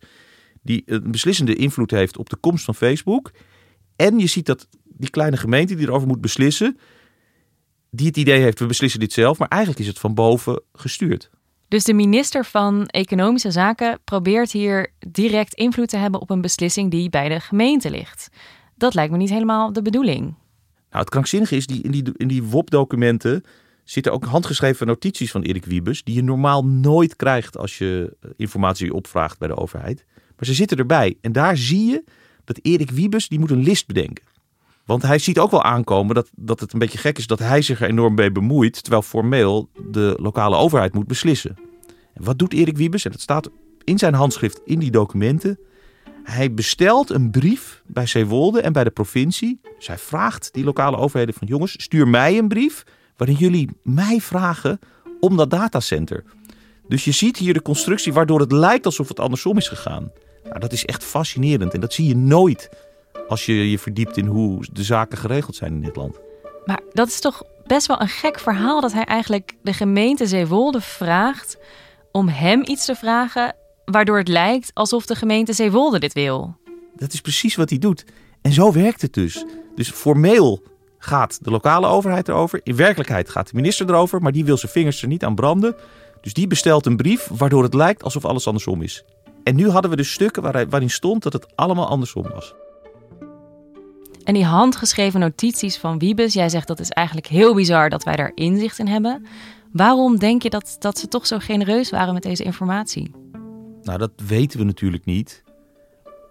die 0.62 0.82
een 0.86 1.10
beslissende 1.10 1.54
invloed 1.54 1.90
heeft 1.90 2.16
op 2.16 2.30
de 2.30 2.36
komst 2.36 2.64
van 2.64 2.74
Facebook. 2.74 3.30
En 3.96 4.18
je 4.18 4.26
ziet 4.26 4.46
dat 4.46 4.68
die 4.84 5.10
kleine 5.10 5.36
gemeente 5.36 5.74
die 5.74 5.86
erover 5.86 6.08
moet 6.08 6.20
beslissen, 6.20 6.78
die 7.90 8.06
het 8.06 8.16
idee 8.16 8.40
heeft, 8.40 8.58
we 8.58 8.66
beslissen 8.66 9.00
dit 9.00 9.12
zelf, 9.12 9.38
maar 9.38 9.48
eigenlijk 9.48 9.80
is 9.80 9.86
het 9.86 9.98
van 9.98 10.14
boven 10.14 10.62
gestuurd. 10.72 11.30
Dus 11.68 11.84
de 11.84 11.94
minister 11.94 12.44
van 12.44 12.86
Economische 12.86 13.50
Zaken 13.50 13.98
probeert 14.04 14.52
hier 14.52 14.92
direct 15.08 15.54
invloed 15.54 15.88
te 15.88 15.96
hebben 15.96 16.20
op 16.20 16.30
een 16.30 16.40
beslissing 16.40 16.90
die 16.90 17.10
bij 17.10 17.28
de 17.28 17.40
gemeente 17.40 17.90
ligt. 17.90 18.28
Dat 18.74 18.94
lijkt 18.94 19.12
me 19.12 19.18
niet 19.18 19.30
helemaal 19.30 19.72
de 19.72 19.82
bedoeling. 19.82 20.22
Nou, 20.90 21.00
het 21.04 21.10
krankzinnige 21.10 21.56
is, 21.56 21.66
die, 21.66 21.82
in 21.82 21.90
die, 21.90 22.12
in 22.16 22.28
die 22.28 22.42
WOP-documenten 22.42 23.44
zitten 23.84 24.12
ook 24.12 24.24
handgeschreven 24.24 24.86
notities 24.86 25.30
van 25.30 25.42
Erik 25.42 25.64
Wiebes, 25.64 26.04
die 26.04 26.14
je 26.14 26.22
normaal 26.22 26.64
nooit 26.64 27.16
krijgt 27.16 27.56
als 27.56 27.78
je 27.78 28.16
eh, 28.20 28.30
informatie 28.36 28.94
opvraagt 28.94 29.38
bij 29.38 29.48
de 29.48 29.56
overheid. 29.56 30.04
Maar 30.36 30.46
ze 30.46 30.54
zitten 30.54 30.76
erbij. 30.76 31.16
En 31.20 31.32
daar 31.32 31.56
zie 31.56 31.86
je 31.86 32.04
dat 32.44 32.58
Erik 32.62 32.90
Wiebes, 32.90 33.28
die 33.28 33.38
moet 33.38 33.50
een 33.50 33.62
list 33.62 33.86
bedenken. 33.86 34.24
Want 34.86 35.02
hij 35.02 35.18
ziet 35.18 35.38
ook 35.38 35.50
wel 35.50 35.62
aankomen 35.62 36.14
dat, 36.14 36.30
dat 36.34 36.60
het 36.60 36.72
een 36.72 36.78
beetje 36.78 36.98
gek 36.98 37.18
is 37.18 37.26
dat 37.26 37.38
hij 37.38 37.62
zich 37.62 37.80
er 37.80 37.88
enorm 37.88 38.14
mee 38.14 38.32
bemoeit, 38.32 38.82
terwijl 38.82 39.02
formeel 39.02 39.68
de 39.90 40.16
lokale 40.20 40.56
overheid 40.56 40.94
moet 40.94 41.06
beslissen. 41.06 41.56
En 42.14 42.24
wat 42.24 42.38
doet 42.38 42.52
Erik 42.52 42.76
Wiebes? 42.76 43.04
En 43.04 43.10
dat 43.10 43.20
staat 43.20 43.50
in 43.84 43.98
zijn 43.98 44.14
handschrift 44.14 44.60
in 44.64 44.78
die 44.78 44.90
documenten. 44.90 45.58
Hij 46.22 46.54
bestelt 46.54 47.10
een 47.10 47.30
brief 47.30 47.82
bij 47.86 48.06
Zeewolde 48.06 48.60
en 48.60 48.72
bij 48.72 48.84
de 48.84 48.90
provincie. 48.90 49.60
Hij 49.78 49.98
vraagt 49.98 50.48
die 50.52 50.64
lokale 50.64 50.96
overheden 50.96 51.34
van 51.34 51.46
jongens, 51.46 51.82
stuur 51.82 52.08
mij 52.08 52.38
een 52.38 52.48
brief 52.48 52.84
waarin 53.16 53.36
jullie 53.36 53.70
mij 53.82 54.20
vragen 54.20 54.78
om 55.20 55.36
dat 55.36 55.50
datacenter. 55.50 56.24
Dus 56.88 57.04
je 57.04 57.12
ziet 57.12 57.36
hier 57.36 57.54
de 57.54 57.62
constructie 57.62 58.12
waardoor 58.12 58.40
het 58.40 58.52
lijkt 58.52 58.86
alsof 58.86 59.08
het 59.08 59.20
andersom 59.20 59.56
is 59.56 59.68
gegaan. 59.68 60.10
Nou, 60.44 60.58
dat 60.58 60.72
is 60.72 60.84
echt 60.84 61.04
fascinerend 61.04 61.74
en 61.74 61.80
dat 61.80 61.92
zie 61.92 62.08
je 62.08 62.16
nooit 62.16 62.70
als 63.28 63.46
je 63.46 63.70
je 63.70 63.78
verdiept 63.78 64.16
in 64.16 64.26
hoe 64.26 64.64
de 64.72 64.82
zaken 64.82 65.18
geregeld 65.18 65.56
zijn 65.56 65.72
in 65.72 65.80
dit 65.80 65.96
land. 65.96 66.18
Maar 66.64 66.80
dat 66.92 67.08
is 67.08 67.20
toch 67.20 67.42
best 67.66 67.86
wel 67.86 68.00
een 68.00 68.08
gek 68.08 68.38
verhaal 68.38 68.80
dat 68.80 68.92
hij 68.92 69.04
eigenlijk 69.04 69.52
de 69.62 69.72
gemeente 69.72 70.26
Zeewolde 70.26 70.80
vraagt 70.80 71.58
om 72.12 72.28
hem 72.28 72.62
iets 72.64 72.84
te 72.84 72.94
vragen 72.94 73.54
waardoor 73.84 74.18
het 74.18 74.28
lijkt 74.28 74.70
alsof 74.74 75.06
de 75.06 75.14
gemeente 75.14 75.52
Zeewolde 75.52 75.98
dit 75.98 76.12
wil. 76.12 76.56
Dat 76.96 77.12
is 77.12 77.20
precies 77.20 77.54
wat 77.54 77.70
hij 77.70 77.78
doet. 77.78 78.04
En 78.42 78.52
zo 78.52 78.72
werkt 78.72 79.02
het 79.02 79.12
dus. 79.12 79.44
Dus 79.74 79.90
formeel 79.90 80.62
gaat 80.98 81.44
de 81.44 81.50
lokale 81.50 81.86
overheid 81.86 82.28
erover. 82.28 82.60
In 82.62 82.76
werkelijkheid 82.76 83.28
gaat 83.28 83.46
de 83.50 83.56
minister 83.56 83.88
erover, 83.88 84.22
maar 84.22 84.32
die 84.32 84.44
wil 84.44 84.56
zijn 84.56 84.72
vingers 84.72 85.02
er 85.02 85.08
niet 85.08 85.24
aan 85.24 85.34
branden. 85.34 85.76
Dus 86.20 86.32
die 86.32 86.46
bestelt 86.46 86.86
een 86.86 86.96
brief 86.96 87.28
waardoor 87.32 87.62
het 87.62 87.74
lijkt 87.74 88.02
alsof 88.02 88.24
alles 88.24 88.46
andersom 88.46 88.82
is. 88.82 89.04
En 89.44 89.54
nu 89.56 89.68
hadden 89.70 89.90
we 89.90 89.96
dus 89.96 90.12
stukken 90.12 90.68
waarin 90.70 90.90
stond 90.90 91.22
dat 91.22 91.32
het 91.32 91.56
allemaal 91.56 91.88
andersom 91.88 92.22
was. 92.22 92.54
En 94.26 94.34
die 94.34 94.44
handgeschreven 94.44 95.20
notities 95.20 95.78
van 95.78 95.98
Wiebes, 95.98 96.32
jij 96.32 96.48
zegt 96.48 96.66
dat 96.66 96.80
is 96.80 96.90
eigenlijk 96.90 97.26
heel 97.26 97.54
bizar 97.54 97.90
dat 97.90 98.04
wij 98.04 98.16
daar 98.16 98.32
inzicht 98.34 98.78
in 98.78 98.86
hebben. 98.86 99.26
Waarom 99.72 100.18
denk 100.18 100.42
je 100.42 100.50
dat, 100.50 100.76
dat 100.78 100.98
ze 100.98 101.08
toch 101.08 101.26
zo 101.26 101.38
genereus 101.38 101.90
waren 101.90 102.14
met 102.14 102.22
deze 102.22 102.42
informatie? 102.42 103.10
Nou, 103.82 103.98
dat 103.98 104.10
weten 104.26 104.58
we 104.58 104.64
natuurlijk 104.64 105.04
niet. 105.04 105.42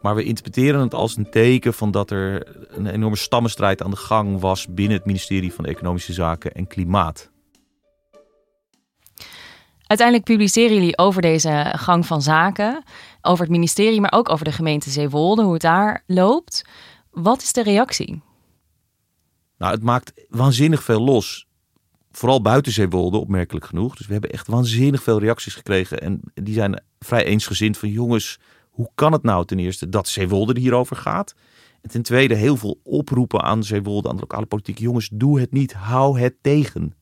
Maar 0.01 0.15
we 0.15 0.23
interpreteren 0.23 0.81
het 0.81 0.93
als 0.93 1.17
een 1.17 1.29
teken 1.29 1.73
van 1.73 1.91
dat 1.91 2.11
er 2.11 2.55
een 2.69 2.87
enorme 2.87 3.15
stammenstrijd 3.15 3.83
aan 3.83 3.91
de 3.91 3.97
gang 3.97 4.39
was 4.39 4.67
binnen 4.67 4.97
het 4.97 5.05
ministerie 5.05 5.53
van 5.53 5.65
Economische 5.65 6.13
Zaken 6.13 6.51
en 6.51 6.67
Klimaat. 6.67 7.31
Uiteindelijk 9.87 10.27
publiceren 10.27 10.73
jullie 10.73 10.97
over 10.97 11.21
deze 11.21 11.73
gang 11.75 12.05
van 12.05 12.21
zaken, 12.21 12.83
over 13.21 13.43
het 13.43 13.53
ministerie, 13.53 14.01
maar 14.01 14.13
ook 14.15 14.29
over 14.29 14.45
de 14.45 14.51
gemeente 14.51 14.89
Zeewolde, 14.89 15.43
hoe 15.43 15.53
het 15.53 15.61
daar 15.61 16.03
loopt. 16.07 16.63
Wat 17.15 17.41
is 17.41 17.53
de 17.53 17.63
reactie? 17.63 18.21
Nou, 19.57 19.73
het 19.73 19.83
maakt 19.83 20.13
waanzinnig 20.29 20.83
veel 20.83 21.01
los. 21.01 21.47
Vooral 22.11 22.41
buiten 22.41 22.71
Zeewolde, 22.71 23.17
opmerkelijk 23.17 23.65
genoeg. 23.65 23.95
Dus 23.95 24.05
we 24.05 24.13
hebben 24.13 24.31
echt 24.31 24.47
waanzinnig 24.47 25.03
veel 25.03 25.19
reacties 25.19 25.55
gekregen. 25.55 25.99
En 25.99 26.21
die 26.33 26.53
zijn 26.53 26.83
vrij 26.99 27.25
eensgezind 27.25 27.77
van 27.77 27.89
jongens, 27.89 28.39
hoe 28.69 28.89
kan 28.95 29.11
het 29.11 29.23
nou 29.23 29.45
ten 29.45 29.59
eerste 29.59 29.89
dat 29.89 30.07
Zeewolde 30.07 30.53
er 30.53 30.59
hierover 30.59 30.95
gaat? 30.95 31.35
En 31.81 31.89
ten 31.89 32.01
tweede 32.01 32.35
heel 32.35 32.57
veel 32.57 32.79
oproepen 32.83 33.41
aan 33.41 33.63
Zeewolde, 33.63 34.09
aan 34.09 34.15
de 34.15 34.21
lokale 34.21 34.45
politiek. 34.45 34.79
Jongens, 34.79 35.09
doe 35.13 35.39
het 35.39 35.51
niet, 35.51 35.73
hou 35.73 36.19
het 36.19 36.35
tegen. 36.41 36.95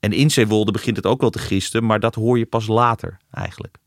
En 0.00 0.12
in 0.12 0.30
Zeewolde 0.30 0.72
begint 0.72 0.96
het 0.96 1.06
ook 1.06 1.20
wel 1.20 1.30
te 1.30 1.38
gisten, 1.38 1.84
maar 1.86 2.00
dat 2.00 2.14
hoor 2.14 2.38
je 2.38 2.46
pas 2.46 2.66
later 2.66 3.16
eigenlijk. 3.30 3.78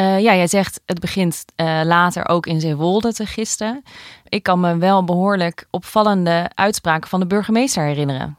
Uh, 0.00 0.20
ja, 0.20 0.34
jij 0.34 0.46
zegt 0.46 0.80
het 0.86 1.00
begint 1.00 1.44
uh, 1.56 1.80
later 1.84 2.28
ook 2.28 2.46
in 2.46 2.60
Zeewolde 2.60 3.12
te 3.12 3.26
gisten. 3.26 3.82
Ik 4.28 4.42
kan 4.42 4.60
me 4.60 4.76
wel 4.76 5.04
behoorlijk 5.04 5.66
opvallende 5.70 6.50
uitspraken 6.54 7.08
van 7.08 7.20
de 7.20 7.26
burgemeester 7.26 7.84
herinneren. 7.84 8.38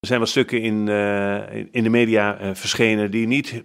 Er 0.00 0.06
zijn 0.06 0.18
wel 0.18 0.28
stukken 0.28 0.62
in, 0.62 0.86
uh, 0.86 1.54
in 1.70 1.82
de 1.82 1.88
media 1.88 2.54
verschenen 2.54 3.10
die 3.10 3.26
niet 3.26 3.62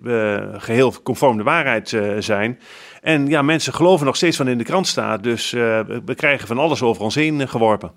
geheel 0.53 0.93
conform 1.03 1.37
de 1.37 1.43
waarheid 1.43 1.89
zijn. 2.19 2.59
En 3.01 3.27
ja, 3.27 3.41
mensen 3.41 3.73
geloven 3.73 4.05
nog 4.05 4.15
steeds 4.15 4.37
van 4.37 4.47
in 4.47 4.57
de 4.57 4.63
krant 4.63 4.87
staat. 4.87 5.23
Dus 5.23 5.51
we 5.51 6.13
krijgen 6.15 6.47
van 6.47 6.57
alles 6.57 6.81
over 6.81 7.03
ons 7.03 7.15
heen 7.15 7.47
geworpen. 7.47 7.91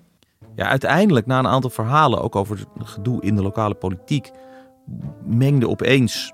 Ja, 0.55 0.65
uiteindelijk, 0.65 1.25
na 1.25 1.39
een 1.39 1.47
aantal 1.47 1.69
verhalen, 1.69 2.21
ook 2.21 2.35
over 2.35 2.57
het 2.57 2.87
gedoe 2.87 3.21
in 3.21 3.35
de 3.35 3.41
lokale 3.41 3.73
politiek, 3.73 4.31
mengde 5.25 5.69
opeens 5.69 6.33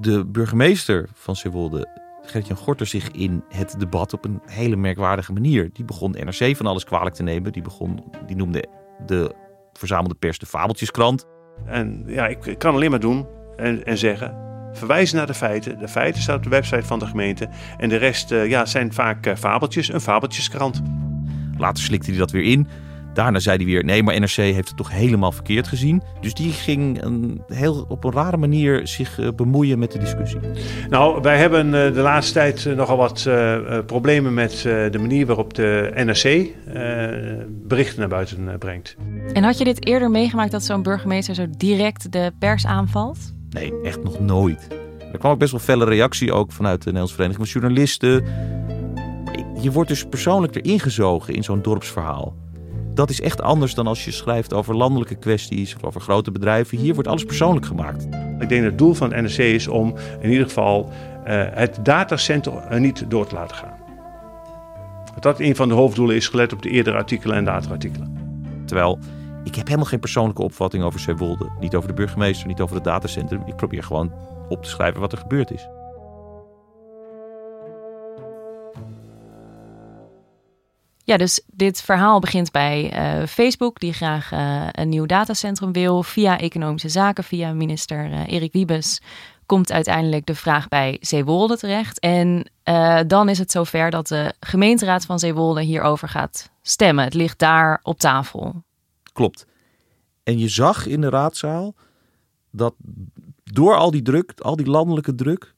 de 0.00 0.24
burgemeester 0.24 1.08
van 1.14 1.36
Zeewolde, 1.36 2.01
Gertjan 2.22 2.56
Gorter, 2.56 2.86
zich 2.86 3.10
in 3.10 3.44
het 3.48 3.74
debat 3.78 4.12
op 4.12 4.24
een 4.24 4.40
hele 4.46 4.76
merkwaardige 4.76 5.32
manier. 5.32 5.70
Die 5.72 5.84
begon 5.84 6.10
NRC 6.10 6.56
van 6.56 6.66
alles 6.66 6.84
kwalijk 6.84 7.14
te 7.14 7.22
nemen. 7.22 7.52
Die, 7.52 7.62
begon, 7.62 8.04
die 8.26 8.36
noemde 8.36 8.64
de 9.06 9.34
verzamelde 9.72 10.14
pers 10.14 10.38
de 10.38 10.46
fabeltjeskrant. 10.46 11.26
En 11.66 12.02
ja, 12.06 12.26
ik 12.26 12.54
kan 12.58 12.74
alleen 12.74 12.90
maar 12.90 13.00
doen 13.00 13.26
en, 13.56 13.84
en 13.84 13.98
zeggen, 13.98 14.36
verwijzen 14.72 15.16
naar 15.16 15.26
de 15.26 15.34
feiten. 15.34 15.78
De 15.78 15.88
feiten 15.88 16.22
staan 16.22 16.36
op 16.36 16.42
de 16.42 16.48
website 16.48 16.86
van 16.86 16.98
de 16.98 17.06
gemeente. 17.06 17.48
En 17.78 17.88
de 17.88 17.96
rest 17.96 18.32
uh, 18.32 18.48
ja, 18.48 18.66
zijn 18.66 18.92
vaak 18.92 19.26
uh, 19.26 19.34
fabeltjes, 19.36 19.92
een 19.92 20.00
fabeltjeskrant. 20.00 20.82
Later 21.58 21.82
slikte 21.82 22.10
hij 22.10 22.18
dat 22.18 22.30
weer 22.30 22.44
in. 22.44 22.68
Daarna 23.14 23.38
zei 23.38 23.56
hij 23.56 23.66
weer: 23.66 23.84
nee, 23.84 24.02
maar 24.02 24.20
NRC 24.20 24.34
heeft 24.34 24.68
het 24.68 24.76
toch 24.76 24.90
helemaal 24.90 25.32
verkeerd 25.32 25.68
gezien. 25.68 26.02
Dus 26.20 26.34
die 26.34 26.52
ging 26.52 27.02
een, 27.02 27.42
heel, 27.46 27.84
op 27.88 28.04
een 28.04 28.12
rare 28.12 28.36
manier 28.36 28.86
zich 28.86 29.18
uh, 29.18 29.28
bemoeien 29.36 29.78
met 29.78 29.92
de 29.92 29.98
discussie. 29.98 30.40
Nou, 30.88 31.20
wij 31.22 31.38
hebben 31.38 31.66
uh, 31.66 31.72
de 31.72 32.00
laatste 32.00 32.32
tijd 32.32 32.64
uh, 32.64 32.76
nogal 32.76 32.96
wat 32.96 33.28
problemen 33.86 34.34
met 34.34 34.60
de 34.62 34.98
manier 34.98 35.26
waarop 35.26 35.54
de 35.54 35.90
NRC 35.94 36.48
berichten 37.48 37.98
naar 37.98 38.08
buiten 38.08 38.58
brengt. 38.58 38.96
En 39.32 39.42
had 39.42 39.58
je 39.58 39.64
dit 39.64 39.86
eerder 39.86 40.10
meegemaakt 40.10 40.50
dat 40.50 40.62
zo'n 40.62 40.82
burgemeester 40.82 41.34
zo 41.34 41.46
direct 41.56 42.12
de 42.12 42.32
pers 42.38 42.66
aanvalt? 42.66 43.18
Nee, 43.50 43.72
echt 43.82 44.02
nog 44.02 44.20
nooit. 44.20 44.68
Er 45.12 45.18
kwam 45.18 45.32
ook 45.32 45.38
best 45.38 45.50
wel 45.50 45.60
felle 45.60 45.84
reactie 45.84 46.32
ook 46.32 46.52
vanuit 46.52 46.78
de 46.78 46.84
Nederlandse 46.84 47.14
Vereniging 47.14 47.48
van 47.48 47.60
Journalisten. 47.60 48.24
Je 49.60 49.72
wordt 49.72 49.88
dus 49.88 50.04
persoonlijk 50.04 50.56
erin 50.56 50.80
gezogen 50.80 51.34
in 51.34 51.44
zo'n 51.44 51.62
dorpsverhaal 51.62 52.41
dat 52.94 53.10
is 53.10 53.20
echt 53.20 53.42
anders 53.42 53.74
dan 53.74 53.86
als 53.86 54.04
je 54.04 54.10
schrijft 54.10 54.52
over 54.52 54.76
landelijke 54.76 55.14
kwesties 55.14 55.76
of 55.76 55.84
over 55.84 56.00
grote 56.00 56.30
bedrijven. 56.30 56.78
Hier 56.78 56.94
wordt 56.94 57.08
alles 57.08 57.24
persoonlijk 57.24 57.66
gemaakt. 57.66 58.04
Ik 58.38 58.48
denk 58.48 58.62
dat 58.62 58.70
het 58.70 58.78
doel 58.78 58.94
van 58.94 59.12
het 59.12 59.22
NRC 59.22 59.38
is 59.38 59.68
om 59.68 59.94
in 60.20 60.30
ieder 60.30 60.46
geval 60.46 60.88
uh, 60.88 61.44
het 61.50 61.78
datacenter 61.82 62.80
niet 62.80 63.04
door 63.08 63.26
te 63.26 63.34
laten 63.34 63.56
gaan. 63.56 63.80
Dat 65.20 65.40
een 65.40 65.56
van 65.56 65.68
de 65.68 65.74
hoofddoelen 65.74 66.16
is, 66.16 66.28
gelet 66.28 66.52
op 66.52 66.62
de 66.62 66.70
eerdere 66.70 66.96
artikelen 66.96 67.36
en 67.36 67.44
latere 67.44 67.72
artikelen. 67.72 68.16
Terwijl 68.66 68.98
ik 69.44 69.54
heb 69.54 69.66
helemaal 69.66 69.88
geen 69.88 70.00
persoonlijke 70.00 70.42
opvatting 70.42 70.84
over 70.84 71.00
Zeewolde. 71.00 71.50
Niet 71.60 71.74
over 71.74 71.88
de 71.88 71.94
burgemeester, 71.94 72.46
niet 72.46 72.60
over 72.60 72.74
het 72.74 72.84
datacentrum. 72.84 73.42
Ik 73.46 73.56
probeer 73.56 73.82
gewoon 73.82 74.12
op 74.48 74.62
te 74.62 74.68
schrijven 74.68 75.00
wat 75.00 75.12
er 75.12 75.18
gebeurd 75.18 75.50
is. 75.50 75.68
Dus 81.16 81.40
dit 81.46 81.82
verhaal 81.82 82.20
begint 82.20 82.50
bij 82.50 82.92
uh, 83.20 83.26
Facebook, 83.26 83.80
die 83.80 83.92
graag 83.92 84.32
uh, 84.32 84.66
een 84.70 84.88
nieuw 84.88 85.06
datacentrum 85.06 85.72
wil. 85.72 86.02
Via 86.02 86.38
Economische 86.38 86.88
Zaken, 86.88 87.24
via 87.24 87.52
minister 87.52 88.10
uh, 88.10 88.26
Erik 88.26 88.52
Wiebes, 88.52 89.00
komt 89.46 89.72
uiteindelijk 89.72 90.26
de 90.26 90.34
vraag 90.34 90.68
bij 90.68 90.96
Zeewolde 91.00 91.56
terecht. 91.56 91.98
En 91.98 92.50
dan 93.06 93.28
is 93.28 93.38
het 93.38 93.50
zover 93.50 93.90
dat 93.90 94.08
de 94.08 94.34
gemeenteraad 94.40 95.04
van 95.04 95.18
Zeewolde 95.18 95.62
hierover 95.62 96.08
gaat 96.08 96.50
stemmen. 96.62 97.04
Het 97.04 97.14
ligt 97.14 97.38
daar 97.38 97.80
op 97.82 97.98
tafel. 97.98 98.62
Klopt. 99.12 99.46
En 100.22 100.38
je 100.38 100.48
zag 100.48 100.86
in 100.86 101.00
de 101.00 101.08
raadzaal 101.08 101.74
dat 102.50 102.74
door 103.44 103.76
al 103.76 103.90
die 103.90 104.02
druk, 104.02 104.32
al 104.38 104.56
die 104.56 104.66
landelijke 104.66 105.14
druk, 105.14 105.54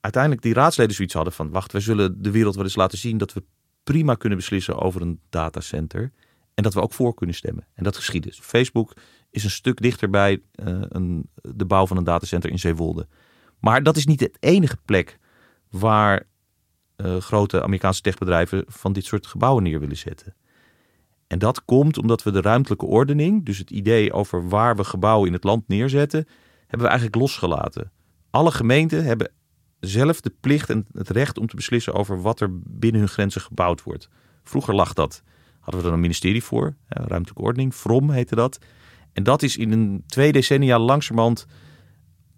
uiteindelijk 0.00 0.42
die 0.42 0.54
raadsleden 0.54 0.94
zoiets 0.94 1.14
hadden 1.14 1.32
van: 1.32 1.50
wacht, 1.50 1.72
we 1.72 1.80
zullen 1.80 2.22
de 2.22 2.30
wereld 2.30 2.54
wel 2.54 2.64
eens 2.64 2.76
laten 2.76 2.98
zien 2.98 3.18
dat 3.18 3.32
we 3.32 3.42
prima 3.84 4.14
kunnen 4.14 4.38
beslissen 4.38 4.78
over 4.78 5.00
een 5.00 5.20
datacenter. 5.30 6.12
En 6.54 6.62
dat 6.62 6.74
we 6.74 6.80
ook 6.80 6.92
voor 6.92 7.14
kunnen 7.14 7.34
stemmen. 7.34 7.66
En 7.74 7.84
dat 7.84 7.96
geschiet 7.96 8.22
dus. 8.22 8.38
Facebook 8.40 8.92
is 9.30 9.44
een 9.44 9.50
stuk 9.50 9.82
dichterbij 9.82 10.32
uh, 10.54 10.82
een, 10.88 11.28
de 11.34 11.64
bouw 11.64 11.86
van 11.86 11.96
een 11.96 12.04
datacenter 12.04 12.50
in 12.50 12.58
Zeewolde. 12.58 13.06
Maar 13.60 13.82
dat 13.82 13.96
is 13.96 14.06
niet 14.06 14.20
het 14.20 14.36
enige 14.40 14.76
plek 14.84 15.18
waar 15.70 16.26
uh, 16.96 17.16
grote 17.16 17.62
Amerikaanse 17.62 18.00
techbedrijven 18.00 18.64
van 18.66 18.92
dit 18.92 19.04
soort 19.04 19.26
gebouwen 19.26 19.62
neer 19.62 19.80
willen 19.80 19.96
zetten. 19.96 20.34
En 21.26 21.38
dat 21.38 21.64
komt 21.64 21.98
omdat 21.98 22.22
we 22.22 22.30
de 22.30 22.40
ruimtelijke 22.40 22.86
ordening, 22.86 23.44
dus 23.44 23.58
het 23.58 23.70
idee 23.70 24.12
over 24.12 24.48
waar 24.48 24.76
we 24.76 24.84
gebouwen 24.84 25.26
in 25.26 25.32
het 25.32 25.44
land 25.44 25.68
neerzetten, 25.68 26.26
hebben 26.60 26.80
we 26.80 26.86
eigenlijk 26.86 27.16
losgelaten. 27.16 27.92
Alle 28.30 28.50
gemeenten 28.50 29.04
hebben 29.04 29.32
zelf 29.86 30.20
de 30.20 30.32
plicht 30.40 30.70
en 30.70 30.86
het 30.92 31.10
recht 31.10 31.38
om 31.38 31.46
te 31.46 31.56
beslissen 31.56 31.94
over 31.94 32.22
wat 32.22 32.40
er 32.40 32.48
binnen 32.52 33.00
hun 33.00 33.10
grenzen 33.10 33.40
gebouwd 33.40 33.82
wordt. 33.82 34.08
Vroeger 34.44 34.74
lag 34.74 34.92
dat, 34.92 35.22
hadden 35.60 35.80
we 35.82 35.86
er 35.86 35.94
een 35.94 36.00
ministerie 36.00 36.42
voor, 36.44 36.74
ruimtelijke 36.88 37.42
ordening, 37.42 37.74
FROM 37.74 38.10
heette 38.10 38.34
dat. 38.34 38.58
En 39.12 39.22
dat 39.22 39.42
is 39.42 39.56
in 39.56 39.72
een 39.72 40.04
twee 40.06 40.32
decennia 40.32 40.78
langzamerhand 40.78 41.46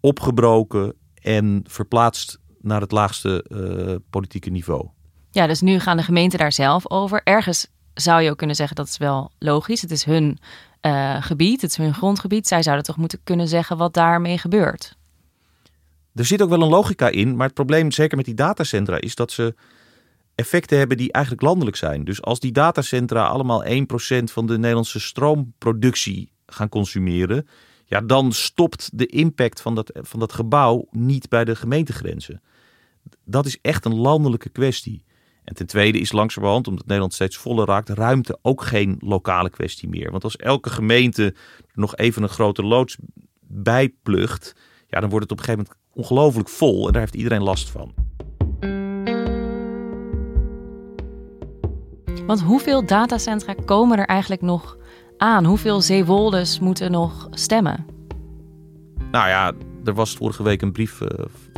opgebroken 0.00 0.94
en 1.14 1.64
verplaatst 1.68 2.38
naar 2.60 2.80
het 2.80 2.92
laagste 2.92 3.44
uh, 3.48 3.94
politieke 4.10 4.50
niveau. 4.50 4.88
Ja, 5.30 5.46
dus 5.46 5.60
nu 5.60 5.78
gaan 5.78 5.96
de 5.96 6.02
gemeenten 6.02 6.38
daar 6.38 6.52
zelf 6.52 6.90
over. 6.90 7.20
Ergens 7.24 7.66
zou 7.94 8.22
je 8.22 8.30
ook 8.30 8.38
kunnen 8.38 8.56
zeggen 8.56 8.76
dat 8.76 8.86
is 8.86 8.96
wel 8.96 9.32
logisch. 9.38 9.82
Het 9.82 9.90
is 9.90 10.04
hun 10.04 10.38
uh, 10.82 11.22
gebied, 11.22 11.60
het 11.60 11.70
is 11.70 11.76
hun 11.76 11.94
grondgebied. 11.94 12.48
Zij 12.48 12.62
zouden 12.62 12.84
toch 12.84 12.96
moeten 12.96 13.18
kunnen 13.24 13.48
zeggen 13.48 13.76
wat 13.76 13.94
daarmee 13.94 14.38
gebeurt. 14.38 14.95
Er 16.16 16.24
zit 16.24 16.42
ook 16.42 16.48
wel 16.48 16.62
een 16.62 16.68
logica 16.68 17.08
in, 17.08 17.36
maar 17.36 17.46
het 17.46 17.54
probleem, 17.54 17.90
zeker 17.90 18.16
met 18.16 18.26
die 18.26 18.34
datacentra, 18.34 19.00
is 19.00 19.14
dat 19.14 19.32
ze 19.32 19.54
effecten 20.34 20.78
hebben 20.78 20.96
die 20.96 21.12
eigenlijk 21.12 21.44
landelijk 21.44 21.76
zijn. 21.76 22.04
Dus 22.04 22.22
als 22.22 22.40
die 22.40 22.52
datacentra 22.52 23.26
allemaal 23.26 23.64
1% 23.64 23.68
van 24.24 24.46
de 24.46 24.58
Nederlandse 24.58 25.00
stroomproductie 25.00 26.32
gaan 26.46 26.68
consumeren, 26.68 27.48
ja, 27.84 28.00
dan 28.00 28.32
stopt 28.32 28.90
de 28.92 29.06
impact 29.06 29.60
van 29.60 29.74
dat, 29.74 29.90
van 29.94 30.20
dat 30.20 30.32
gebouw 30.32 30.86
niet 30.90 31.28
bij 31.28 31.44
de 31.44 31.56
gemeentegrenzen. 31.56 32.42
Dat 33.24 33.46
is 33.46 33.58
echt 33.60 33.84
een 33.84 33.96
landelijke 33.96 34.48
kwestie. 34.48 35.04
En 35.44 35.54
ten 35.54 35.66
tweede 35.66 35.98
is 35.98 36.12
langzamerhand, 36.12 36.68
omdat 36.68 36.86
Nederland 36.86 37.14
steeds 37.14 37.36
voller 37.36 37.66
raakt, 37.66 37.88
ruimte 37.88 38.38
ook 38.42 38.62
geen 38.62 38.96
lokale 38.98 39.50
kwestie 39.50 39.88
meer. 39.88 40.10
Want 40.10 40.24
als 40.24 40.36
elke 40.36 40.70
gemeente 40.70 41.34
nog 41.74 41.96
even 41.96 42.22
een 42.22 42.28
grote 42.28 42.62
loods 42.62 42.96
bijplucht, 43.40 44.54
ja, 44.86 45.00
dan 45.00 45.10
wordt 45.10 45.30
het 45.30 45.32
op 45.32 45.38
een 45.38 45.44
gegeven 45.44 45.66
moment 45.68 45.85
ongelooflijk 45.96 46.48
vol 46.48 46.86
en 46.86 46.92
daar 46.92 47.00
heeft 47.00 47.14
iedereen 47.14 47.42
last 47.42 47.70
van. 47.70 47.94
Want 52.26 52.42
hoeveel 52.42 52.86
datacentra 52.86 53.54
komen 53.64 53.98
er 53.98 54.06
eigenlijk 54.06 54.42
nog 54.42 54.76
aan? 55.16 55.44
Hoeveel 55.44 55.80
zeewoldes 55.80 56.60
moeten 56.60 56.90
nog 56.90 57.28
stemmen? 57.30 57.86
Nou 59.10 59.28
ja, 59.28 59.52
er 59.84 59.94
was 59.94 60.16
vorige 60.16 60.42
week 60.42 60.62
een 60.62 60.72
brief 60.72 61.00
uh, 61.00 61.08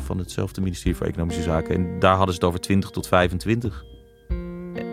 van 0.02 0.18
hetzelfde 0.18 0.61
ministerie 0.61 0.97
voor 0.97 1.07
Economische 1.07 1.42
Zaken. 1.42 1.75
En 1.75 1.99
daar 1.99 2.16
hadden 2.16 2.35
ze 2.35 2.40
het 2.40 2.49
over 2.49 2.61
20 2.61 2.90
tot 2.90 3.07
25. 3.07 3.85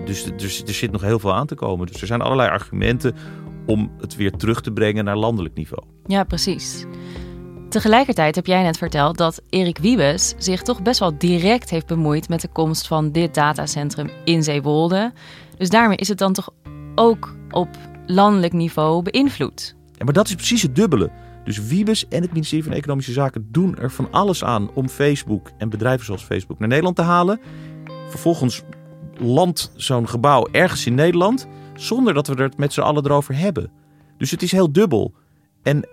Dus, 0.05 0.23
dus 0.37 0.63
er 0.63 0.73
zit 0.73 0.91
nog 0.91 1.01
heel 1.01 1.19
veel 1.19 1.33
aan 1.33 1.47
te 1.47 1.55
komen. 1.55 1.87
Dus 1.87 2.01
er 2.01 2.07
zijn 2.07 2.21
allerlei 2.21 2.49
argumenten 2.49 3.15
om 3.65 3.91
het 3.99 4.15
weer 4.15 4.31
terug 4.31 4.61
te 4.61 4.71
brengen 4.71 5.05
naar 5.05 5.17
landelijk 5.17 5.55
niveau. 5.55 5.83
Ja, 6.05 6.23
precies. 6.23 6.85
Tegelijkertijd 7.75 8.35
heb 8.35 8.45
jij 8.45 8.63
net 8.63 8.77
verteld 8.77 9.17
dat 9.17 9.41
Erik 9.49 9.77
Wiebes 9.77 10.33
zich 10.37 10.61
toch 10.61 10.81
best 10.81 10.99
wel 10.99 11.17
direct 11.17 11.69
heeft 11.69 11.85
bemoeid 11.85 12.29
met 12.29 12.41
de 12.41 12.47
komst 12.47 12.87
van 12.87 13.11
dit 13.11 13.33
datacentrum 13.33 14.09
in 14.23 14.43
Zeewolde. 14.43 15.13
Dus 15.57 15.69
daarmee 15.69 15.97
is 15.97 16.07
het 16.07 16.17
dan 16.17 16.33
toch 16.33 16.49
ook 16.95 17.35
op 17.49 17.67
landelijk 18.05 18.53
niveau 18.53 19.01
beïnvloed. 19.01 19.75
Ja, 19.91 20.03
maar 20.03 20.13
dat 20.13 20.27
is 20.27 20.35
precies 20.35 20.61
het 20.61 20.75
dubbele. 20.75 21.11
Dus 21.43 21.67
Wiebes 21.67 22.07
en 22.07 22.21
het 22.21 22.31
ministerie 22.31 22.63
van 22.63 22.73
Economische 22.73 23.11
Zaken 23.11 23.47
doen 23.51 23.77
er 23.77 23.91
van 23.91 24.11
alles 24.11 24.43
aan 24.43 24.69
om 24.73 24.89
Facebook 24.89 25.51
en 25.57 25.69
bedrijven 25.69 26.05
zoals 26.05 26.23
Facebook 26.23 26.59
naar 26.59 26.67
Nederland 26.67 26.95
te 26.95 27.01
halen. 27.01 27.39
Vervolgens 28.09 28.61
landt 29.17 29.71
zo'n 29.75 30.09
gebouw 30.09 30.47
ergens 30.51 30.85
in 30.85 30.95
Nederland 30.95 31.47
zonder 31.73 32.13
dat 32.13 32.27
we 32.27 32.35
er 32.35 32.43
het 32.43 32.57
met 32.57 32.73
z'n 32.73 32.81
allen 32.81 33.05
erover 33.05 33.37
hebben. 33.37 33.71
Dus 34.17 34.31
het 34.31 34.41
is 34.41 34.51
heel 34.51 34.71
dubbel. 34.71 35.13
En 35.63 35.87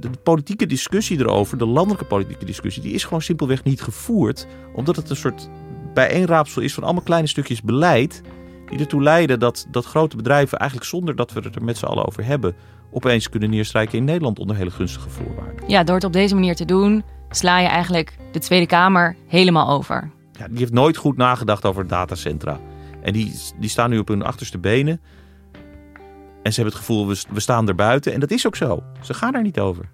de 0.00 0.10
politieke 0.22 0.66
discussie 0.66 1.18
erover, 1.18 1.58
de 1.58 1.66
landelijke 1.66 2.04
politieke 2.04 2.44
discussie, 2.44 2.82
die 2.82 2.92
is 2.92 3.04
gewoon 3.04 3.22
simpelweg 3.22 3.64
niet 3.64 3.82
gevoerd. 3.82 4.46
Omdat 4.74 4.96
het 4.96 5.10
een 5.10 5.16
soort 5.16 5.48
bijeenraapsel 5.94 6.62
is 6.62 6.74
van 6.74 6.82
allemaal 6.82 7.02
kleine 7.02 7.28
stukjes 7.28 7.62
beleid. 7.62 8.22
Die 8.68 8.78
ertoe 8.78 9.02
leiden 9.02 9.38
dat, 9.38 9.66
dat 9.70 9.84
grote 9.84 10.16
bedrijven 10.16 10.58
eigenlijk 10.58 10.90
zonder 10.90 11.16
dat 11.16 11.32
we 11.32 11.40
het 11.40 11.54
er 11.54 11.64
met 11.64 11.78
z'n 11.78 11.84
allen 11.84 12.06
over 12.06 12.24
hebben, 12.24 12.54
opeens 12.90 13.28
kunnen 13.28 13.50
neerstrijken 13.50 13.98
in 13.98 14.04
Nederland 14.04 14.38
onder 14.38 14.56
hele 14.56 14.70
gunstige 14.70 15.08
voorwaarden. 15.08 15.64
Ja, 15.68 15.84
door 15.84 15.94
het 15.94 16.04
op 16.04 16.12
deze 16.12 16.34
manier 16.34 16.54
te 16.56 16.64
doen, 16.64 17.04
sla 17.30 17.58
je 17.58 17.68
eigenlijk 17.68 18.16
de 18.32 18.38
Tweede 18.38 18.66
Kamer 18.66 19.16
helemaal 19.26 19.68
over. 19.68 20.10
Ja, 20.32 20.48
die 20.48 20.58
heeft 20.58 20.72
nooit 20.72 20.96
goed 20.96 21.16
nagedacht 21.16 21.64
over 21.64 21.86
datacentra. 21.86 22.60
En 23.02 23.12
die, 23.12 23.32
die 23.58 23.70
staan 23.70 23.90
nu 23.90 23.98
op 23.98 24.08
hun 24.08 24.22
achterste 24.22 24.58
benen. 24.58 25.00
En 26.42 26.52
ze 26.52 26.60
hebben 26.60 26.78
het 26.78 26.86
gevoel, 26.86 27.06
we, 27.06 27.22
we 27.30 27.40
staan 27.40 27.68
er 27.68 27.74
buiten. 27.74 28.12
En 28.12 28.20
dat 28.20 28.30
is 28.30 28.46
ook 28.46 28.56
zo. 28.56 28.82
Ze 29.02 29.14
gaan 29.14 29.34
er 29.34 29.42
niet 29.42 29.60
over. 29.60 29.90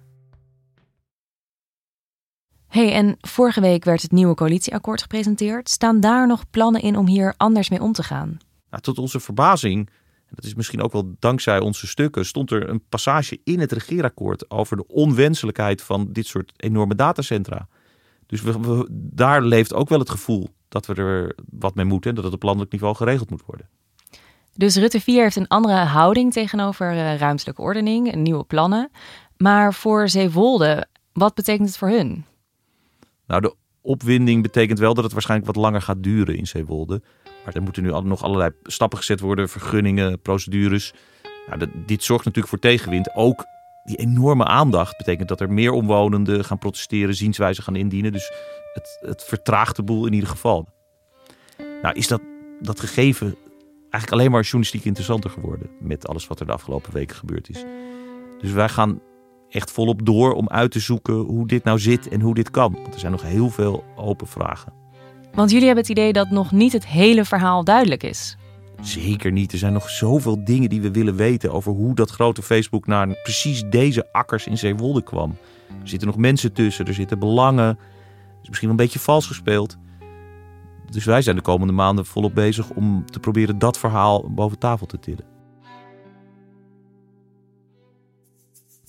hey, 2.67 2.93
en 2.93 3.17
vorige 3.19 3.61
week 3.61 3.83
werd 3.83 4.01
het 4.01 4.11
nieuwe 4.11 4.35
coalitieakkoord 4.35 5.01
gepresenteerd. 5.01 5.69
Staan 5.69 5.99
daar 5.99 6.27
nog 6.27 6.49
plannen 6.49 6.81
in 6.81 6.97
om 6.97 7.07
hier 7.07 7.33
anders 7.37 7.69
mee 7.69 7.81
om 7.81 7.91
te 7.91 8.03
gaan? 8.03 8.37
Nou, 8.69 8.81
tot 8.81 8.97
onze 8.97 9.19
verbazing, 9.19 9.89
dat 10.29 10.45
is 10.45 10.55
misschien 10.55 10.81
ook 10.81 10.91
wel 10.91 11.15
dankzij 11.19 11.59
onze 11.59 11.87
stukken, 11.87 12.25
stond 12.25 12.51
er 12.51 12.69
een 12.69 12.83
passage 12.89 13.39
in 13.43 13.59
het 13.59 13.71
regeerakkoord 13.71 14.51
over 14.51 14.77
de 14.77 14.87
onwenselijkheid 14.87 15.81
van 15.81 16.11
dit 16.11 16.25
soort 16.25 16.53
enorme 16.55 16.95
datacentra. 16.95 17.67
Dus 18.25 18.41
we, 18.41 18.87
daar 18.91 19.41
leeft 19.41 19.73
ook 19.73 19.89
wel 19.89 19.99
het 19.99 20.09
gevoel 20.09 20.47
dat 20.67 20.85
we 20.85 20.93
er 20.93 21.35
wat 21.49 21.75
mee 21.75 21.85
moeten 21.85 22.09
en 22.09 22.15
dat 22.15 22.25
het 22.25 22.33
op 22.33 22.43
landelijk 22.43 22.71
niveau 22.71 22.95
geregeld 22.95 23.29
moet 23.29 23.45
worden. 23.45 23.69
Dus 24.57 24.75
Rutte 24.75 25.01
4 25.01 25.21
heeft 25.21 25.35
een 25.35 25.47
andere 25.47 25.77
houding 25.77 26.33
tegenover 26.33 26.93
uh, 26.93 27.17
ruimtelijke 27.17 27.61
ordening 27.61 28.11
en 28.11 28.21
nieuwe 28.21 28.43
plannen. 28.43 28.91
Maar 29.37 29.73
voor 29.73 30.09
Zeewolde, 30.09 30.87
wat 31.13 31.33
betekent 31.33 31.67
het 31.67 31.77
voor 31.77 31.89
hun? 31.89 32.25
Nou, 33.27 33.41
de 33.41 33.55
opwinding 33.81 34.41
betekent 34.41 34.79
wel 34.79 34.93
dat 34.93 35.03
het 35.03 35.13
waarschijnlijk 35.13 35.53
wat 35.53 35.63
langer 35.63 35.81
gaat 35.81 36.03
duren 36.03 36.37
in 36.37 36.47
Zeewolde. 36.47 37.01
Maar 37.45 37.55
er 37.55 37.61
moeten 37.61 37.83
nu 37.83 37.89
nog 37.89 38.23
allerlei 38.23 38.51
stappen 38.63 38.97
gezet 38.97 39.19
worden, 39.19 39.49
vergunningen, 39.49 40.21
procedures. 40.21 40.93
Nou, 41.47 41.71
dit 41.85 42.03
zorgt 42.03 42.25
natuurlijk 42.25 42.53
voor 42.53 42.71
tegenwind. 42.71 43.15
Ook 43.15 43.45
die 43.83 43.97
enorme 43.97 44.45
aandacht 44.45 44.97
betekent 44.97 45.27
dat 45.27 45.41
er 45.41 45.51
meer 45.51 45.71
omwonenden 45.71 46.45
gaan 46.45 46.57
protesteren, 46.57 47.15
zienswijzen 47.15 47.63
gaan 47.63 47.75
indienen. 47.75 48.11
Dus 48.11 48.31
het, 48.73 48.97
het 49.01 49.23
vertraagt 49.23 49.75
de 49.75 49.83
boel 49.83 50.05
in 50.05 50.13
ieder 50.13 50.29
geval. 50.29 50.67
Nou, 51.81 51.95
is 51.95 52.07
dat, 52.07 52.21
dat 52.61 52.79
gegeven 52.79 53.35
eigenlijk 53.97 54.11
alleen 54.11 54.31
maar 54.31 54.41
journalistiek 54.41 54.85
interessanter 54.85 55.29
geworden 55.29 55.69
met 55.79 56.07
alles 56.07 56.27
wat 56.27 56.39
er 56.39 56.45
de 56.45 56.51
afgelopen 56.51 56.93
weken 56.93 57.15
gebeurd 57.15 57.49
is. 57.49 57.65
Dus 58.41 58.51
wij 58.51 58.69
gaan 58.69 58.99
echt 59.49 59.71
volop 59.71 60.05
door 60.05 60.33
om 60.33 60.49
uit 60.49 60.71
te 60.71 60.79
zoeken 60.79 61.13
hoe 61.13 61.47
dit 61.47 61.63
nou 61.63 61.79
zit 61.79 62.07
en 62.07 62.21
hoe 62.21 62.33
dit 62.33 62.51
kan. 62.51 62.73
Want 62.73 62.93
er 62.93 62.99
zijn 62.99 63.11
nog 63.11 63.21
heel 63.21 63.49
veel 63.49 63.83
open 63.95 64.27
vragen. 64.27 64.73
Want 65.33 65.49
jullie 65.49 65.65
hebben 65.65 65.83
het 65.83 65.91
idee 65.91 66.13
dat 66.13 66.29
nog 66.29 66.51
niet 66.51 66.73
het 66.73 66.87
hele 66.87 67.25
verhaal 67.25 67.63
duidelijk 67.63 68.03
is. 68.03 68.37
Zeker 68.81 69.31
niet. 69.31 69.51
Er 69.51 69.57
zijn 69.57 69.73
nog 69.73 69.89
zoveel 69.89 70.43
dingen 70.43 70.69
die 70.69 70.81
we 70.81 70.91
willen 70.91 71.15
weten 71.15 71.51
over 71.51 71.71
hoe 71.71 71.95
dat 71.95 72.09
grote 72.09 72.41
Facebook 72.41 72.87
naar 72.87 73.07
precies 73.23 73.63
deze 73.69 74.07
akkers 74.11 74.47
in 74.47 74.57
Zeewolde 74.57 75.03
kwam. 75.03 75.37
Er 75.81 75.87
zitten 75.87 76.07
nog 76.07 76.17
mensen 76.17 76.53
tussen, 76.53 76.85
er 76.85 76.93
zitten 76.93 77.19
belangen. 77.19 77.67
Het 77.67 77.77
is 78.41 78.47
misschien 78.47 78.69
wel 78.69 78.77
een 78.77 78.83
beetje 78.83 78.99
vals 78.99 79.27
gespeeld. 79.27 79.77
Dus 80.89 81.05
wij 81.05 81.21
zijn 81.21 81.35
de 81.35 81.41
komende 81.41 81.73
maanden 81.73 82.05
volop 82.05 82.35
bezig 82.35 82.69
om 82.69 83.05
te 83.11 83.19
proberen 83.19 83.59
dat 83.59 83.77
verhaal 83.77 84.29
boven 84.29 84.59
tafel 84.59 84.85
te 84.85 84.99
tillen. 84.99 85.25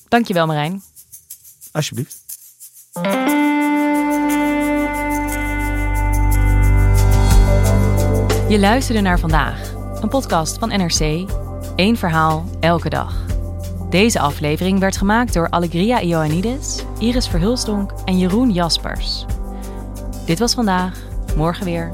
Dankjewel 0.09 0.47
Marijn. 0.47 0.83
Alsjeblieft. 1.73 2.27
Je 8.49 8.59
luisterde 8.59 9.01
naar 9.01 9.19
vandaag, 9.19 9.73
een 10.01 10.09
podcast 10.09 10.59
van 10.59 10.69
NRC. 10.69 11.31
Eén 11.77 11.97
verhaal, 11.97 12.45
elke 12.61 12.89
dag. 12.89 13.27
Deze 13.91 14.21
aflevering 14.21 14.79
werd 14.79 14.97
gemaakt 14.97 15.33
door 15.33 15.51
Allegria 15.51 16.03
Ioannidis, 16.03 16.85
Iris 16.99 17.29
Verhulstonk 17.29 17.93
en 18.05 18.19
Jeroen 18.19 18.53
Jaspers. 18.53 19.25
Dit 20.27 20.39
was 20.39 20.55
vandaag, 20.55 21.08
morgen 21.37 21.65
weer. 21.65 21.91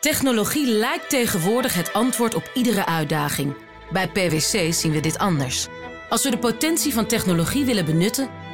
Technologie 0.00 0.66
lijkt 0.66 1.08
tegenwoordig 1.08 1.74
het 1.74 1.92
antwoord 1.92 2.34
op 2.34 2.50
iedere 2.54 2.86
uitdaging. 2.86 3.56
Bij 3.92 4.08
PwC 4.08 4.72
zien 4.72 4.92
we 4.92 5.00
dit 5.00 5.18
anders. 5.18 5.66
Als 6.08 6.24
we 6.24 6.30
de 6.30 6.38
potentie 6.38 6.92
van 6.92 7.06
technologie 7.06 7.64
willen 7.64 7.84
benutten, 7.84 8.28